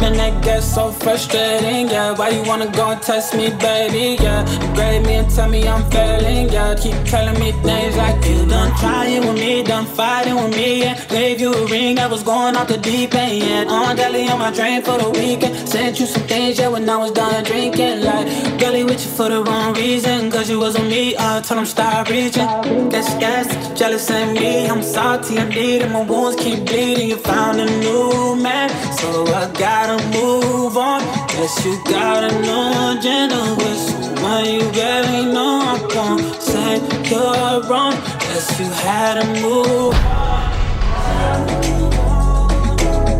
Man, 0.00 0.14
that 0.16 0.42
gets 0.42 0.74
so 0.74 0.90
frustrating, 0.90 1.88
yeah. 1.88 2.12
Why 2.12 2.30
you 2.30 2.42
wanna 2.44 2.70
go 2.72 2.90
and 2.90 3.02
test 3.02 3.34
me, 3.34 3.50
baby? 3.50 4.16
Yeah, 4.22 4.44
degrade 4.60 5.04
me 5.04 5.14
and 5.16 5.30
tell 5.30 5.50
me 5.50 5.68
I'm 5.68 5.84
failing, 5.90 6.48
yeah. 6.48 6.74
Keep 6.74 7.04
telling 7.04 7.38
me 7.40 7.52
things 7.52 7.96
like 7.96 8.24
you 8.24 8.46
done 8.46 8.74
trying 8.78 9.26
with 9.26 9.34
me, 9.34 9.64
done 9.64 9.84
fighting 9.84 10.36
with 10.36 10.56
me, 10.56 10.80
yeah. 10.80 11.04
Gave 11.08 11.40
you 11.40 11.52
a 11.52 11.66
ring 11.66 11.96
that 11.96 12.10
was 12.10 12.22
going 12.22 12.56
off 12.56 12.68
the 12.68 12.78
deep 12.78 13.14
end, 13.14 13.42
yeah. 13.42 13.64
On 13.70 13.96
daily 13.96 14.28
on 14.28 14.38
my 14.38 14.50
drain 14.50 14.80
for 14.80 14.96
the 14.96 15.10
weekend. 15.10 15.68
Sent 15.68 16.00
you 16.00 16.06
some 16.06 16.22
things, 16.22 16.58
yeah, 16.58 16.68
when 16.68 16.88
I 16.88 16.96
was 16.96 17.10
done 17.10 17.44
drinking. 17.44 18.02
Like, 18.02 18.26
girlie 18.58 18.84
with 18.84 19.04
you 19.04 19.10
for 19.10 19.28
the 19.28 19.42
wrong 19.42 19.74
reason, 19.74 20.30
cause 20.30 20.48
you 20.48 20.58
wasn't 20.58 20.85
me. 20.88 21.14
I 21.18 21.40
told 21.40 21.60
him 21.60 21.66
stop 21.66 22.08
reaching. 22.08 22.46
Guess, 22.88 23.14
guess, 23.18 23.78
jealous 23.78 24.10
of 24.10 24.32
me. 24.32 24.66
I'm 24.66 24.82
salty, 24.82 25.38
I 25.38 25.48
need 25.48 25.82
it. 25.82 25.90
My 25.90 26.02
wounds 26.02 26.36
keep 26.42 26.64
bleeding. 26.66 27.08
You 27.08 27.16
found 27.16 27.60
a 27.60 27.66
new 27.66 28.36
man, 28.36 28.68
so 28.98 29.26
I 29.26 29.50
gotta 29.52 29.96
move 30.16 30.76
on. 30.76 31.00
Guess 31.28 31.64
you 31.64 31.82
got 31.84 32.24
a 32.24 32.32
new 32.40 32.98
agenda 32.98 33.54
with 33.58 33.78
someone 33.78 34.44
you 34.46 34.70
barely 34.72 35.32
know. 35.32 35.60
I 35.74 35.78
can't 35.90 36.42
say 36.42 36.80
you're 37.10 37.62
wrong. 37.68 37.94
Guess 38.20 38.58
you 38.60 38.66
had 38.66 39.20
to 39.20 39.26
move. 39.42 39.94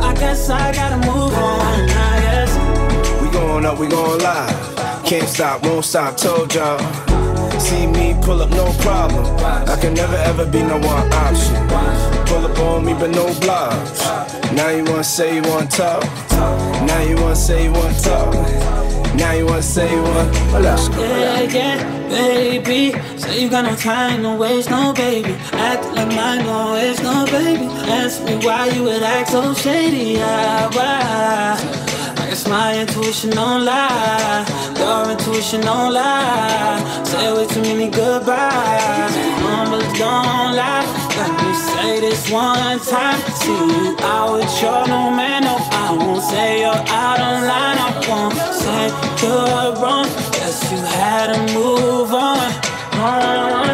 I 0.02 0.14
guess 0.18 0.50
I 0.50 0.72
gotta 0.72 0.98
move 1.06 1.34
on. 1.34 1.90
I 1.90 2.20
guess. 2.26 2.52
We 3.22 3.28
going 3.30 3.64
up, 3.64 3.78
we 3.78 3.86
going 3.88 4.20
live. 4.20 5.04
Can't 5.04 5.28
stop, 5.28 5.62
won't 5.64 5.84
stop, 5.84 6.16
told 6.16 6.54
y'all. 6.54 7.25
See 7.66 7.84
me 7.84 8.14
pull 8.22 8.42
up, 8.42 8.50
no 8.50 8.72
problem. 8.78 9.26
I 9.68 9.76
can 9.80 9.92
never 9.92 10.14
ever 10.14 10.46
be 10.46 10.62
no 10.62 10.78
one 10.78 11.12
option. 11.12 11.56
Pull 12.26 12.44
up 12.46 12.56
on 12.60 12.84
me, 12.84 12.94
but 12.94 13.10
no 13.10 13.26
blocks. 13.40 13.98
Now 14.52 14.68
you 14.68 14.84
wanna 14.84 15.02
say 15.02 15.34
you 15.34 15.42
wanna 15.42 15.66
talk. 15.66 16.04
Now 16.86 17.00
you 17.00 17.16
wanna 17.16 17.34
say 17.34 17.64
you 17.64 17.72
wanna 17.72 17.98
talk. 17.98 18.32
Now 19.16 19.32
you 19.32 19.46
wanna 19.46 19.62
say 19.62 19.90
you 19.90 20.00
let's 20.60 20.88
go. 20.90 21.02
Yeah, 21.02 21.40
yeah, 21.40 22.08
baby. 22.08 22.92
Say 23.18 23.42
you 23.42 23.50
got 23.50 23.64
no 23.64 23.74
time, 23.74 24.22
no 24.22 24.36
waste, 24.36 24.70
no 24.70 24.92
baby. 24.92 25.34
Act 25.52 25.84
like 25.96 26.14
mine, 26.14 26.44
no 26.46 26.74
waste, 26.74 27.02
no 27.02 27.24
baby. 27.26 27.66
Ask 27.90 28.22
me 28.22 28.36
why 28.46 28.66
you 28.66 28.84
would 28.84 29.02
act 29.02 29.30
so 29.30 29.54
shady. 29.54 30.18
Yeah, 30.20 30.70
why? 30.70 31.86
I 32.26 32.28
guess 32.30 32.48
my 32.48 32.76
intuition 32.80 33.30
don't 33.30 33.64
lie. 33.64 34.44
Your 34.76 35.12
intuition 35.12 35.60
don't 35.60 35.92
lie. 35.94 36.82
Say 37.04 37.32
way 37.32 37.46
too 37.46 37.62
many 37.62 37.88
goodbyes. 37.88 39.14
Numbers 39.46 39.86
don't 39.96 40.56
lie. 40.58 40.84
Let 41.18 41.30
me 41.38 41.54
say 41.54 42.00
this 42.00 42.28
one 42.28 42.80
time. 42.80 43.20
See 43.38 43.52
you 43.52 43.96
out 44.00 44.32
with 44.32 44.60
your 44.60 44.88
no 44.88 45.10
man. 45.14 45.44
No, 45.44 45.56
I 45.70 45.96
won't 45.96 46.20
say 46.20 46.62
you're 46.62 46.84
out 46.90 47.20
of 47.20 47.46
line. 47.46 47.78
I 47.78 47.90
won't 48.08 48.34
say 48.58 48.90
you're 49.22 49.80
wrong. 49.80 50.06
Guess 50.34 50.72
you 50.72 50.78
had 50.78 51.32
to 51.32 51.54
move. 51.54 52.12
On, 52.12 52.38
on, 52.98 53.65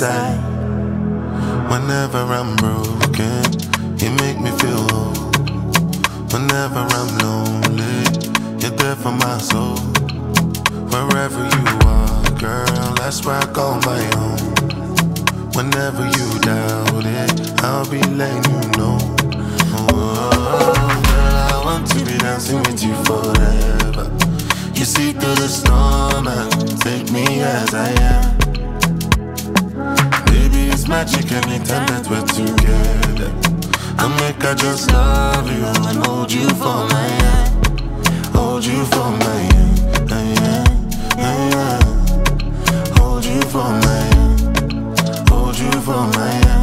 by 0.00 0.08
my 0.08 0.08
side. 0.08 1.70
Whenever 1.70 2.18
I'm 2.18 2.56
broken, 2.56 3.44
you 3.98 4.10
make 4.22 4.38
me 4.40 4.50
feel 4.58 4.82
whole. 4.90 5.14
Whenever 6.32 6.84
I'm 6.98 7.18
lonely, 7.18 8.04
you're 8.60 8.76
there 8.76 8.96
for 8.96 9.12
my 9.12 9.38
soul. 9.38 9.76
Wherever 10.92 11.42
you 11.42 11.64
are, 11.86 12.30
girl, 12.38 12.94
that's 12.96 13.24
where 13.24 13.36
I 13.36 13.46
call 13.52 13.80
my 13.82 14.02
own. 14.16 14.38
Whenever 15.54 16.04
you 16.04 16.40
doubt 16.40 17.04
it, 17.06 17.62
I'll 17.62 17.88
be 17.90 18.00
letting 18.02 18.52
you 18.52 18.68
know. 18.78 18.98
Oh, 19.78 20.30
girl, 21.08 21.36
I 21.52 21.62
want 21.64 21.86
to 21.92 22.04
be 22.04 22.18
dancing 22.18 22.58
with 22.58 22.82
you 22.82 22.94
forever. 23.04 24.10
You 24.74 24.84
see 24.84 25.12
through 25.12 25.36
the 25.36 25.48
storm 25.48 26.28
and 26.28 26.80
take 26.82 27.10
me 27.10 27.40
as 27.40 27.74
I 27.74 27.90
am. 28.02 28.35
Magic 30.88 31.32
anytime 31.32 31.86
that 31.88 32.06
we're 32.08 32.22
together. 32.26 33.32
I 33.98 34.06
make 34.20 34.44
I 34.44 34.54
just 34.54 34.90
love 34.92 35.50
you 35.50 35.64
and 35.64 36.06
hold 36.06 36.30
you 36.32 36.48
for 36.50 36.86
my 36.88 37.08
hand. 37.20 37.86
Hold 38.34 38.64
you 38.64 38.84
for 38.86 39.10
my 39.10 39.38
hand. 39.50 39.78
yeah, 40.10 40.64
uh, 41.18 41.50
yeah. 41.52 42.98
Hold 42.98 43.24
you 43.24 43.40
for 43.42 43.68
my 43.86 44.00
hand. 44.14 45.28
Hold 45.28 45.58
you 45.58 45.72
for 45.82 46.06
my 46.06 46.30
hand. 46.30 46.55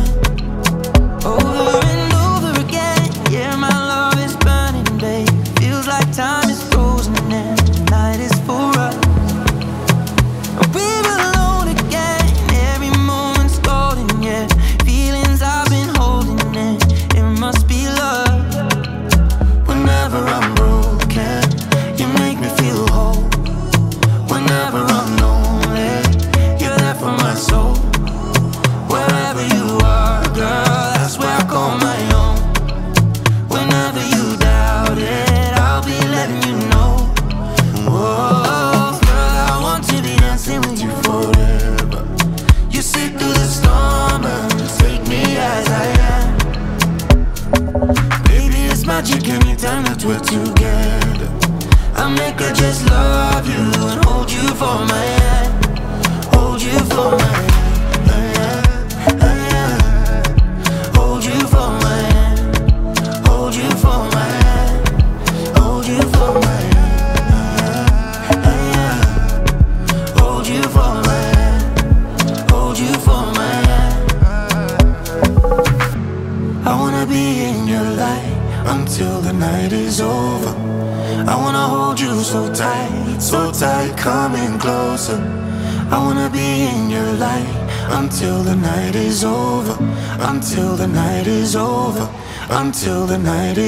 Until 92.85 93.07
the 93.07 93.17
night 93.17 93.62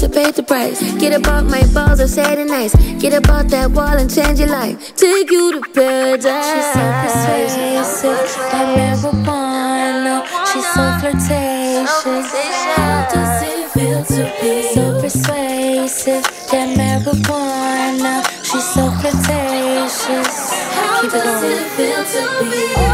to 0.00 0.08
pay 0.08 0.30
the 0.30 0.42
price. 0.42 0.80
Get 0.98 1.12
about 1.12 1.44
my 1.44 1.62
balls 1.74 2.00
of 2.00 2.08
Saturday 2.08 2.44
nights. 2.44 2.74
Get 3.00 3.12
about 3.12 3.48
that 3.48 3.70
wall 3.70 3.96
and 3.96 4.08
change 4.08 4.38
your 4.38 4.48
life. 4.48 4.96
Take 4.96 5.30
you 5.30 5.52
to 5.52 5.60
paradise. 5.72 6.48
She's 6.48 6.68
so 6.72 6.82
persuasive, 7.02 8.36
like 8.52 8.70
marijuana. 8.78 10.24
She's 10.50 10.66
so 10.72 10.84
flirtatious. 11.00 12.32
How 12.76 13.08
does 13.12 13.42
it 13.42 13.70
feel 13.70 14.04
to 14.04 14.22
be 14.40 14.62
so 14.74 15.00
persuasive? 15.00 16.24
That 16.50 16.68
marijuana. 16.78 18.24
She's 18.42 18.66
so 18.72 18.90
flirtatious. 19.00 20.52
How 20.72 21.02
does 21.02 21.42
it 21.42 21.66
feel 21.76 22.04
to 22.04 22.50
be? 22.50 22.91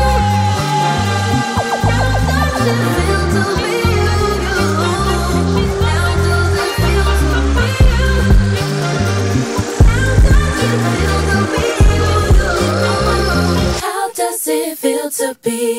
to 15.11 15.35
be. 15.43 15.78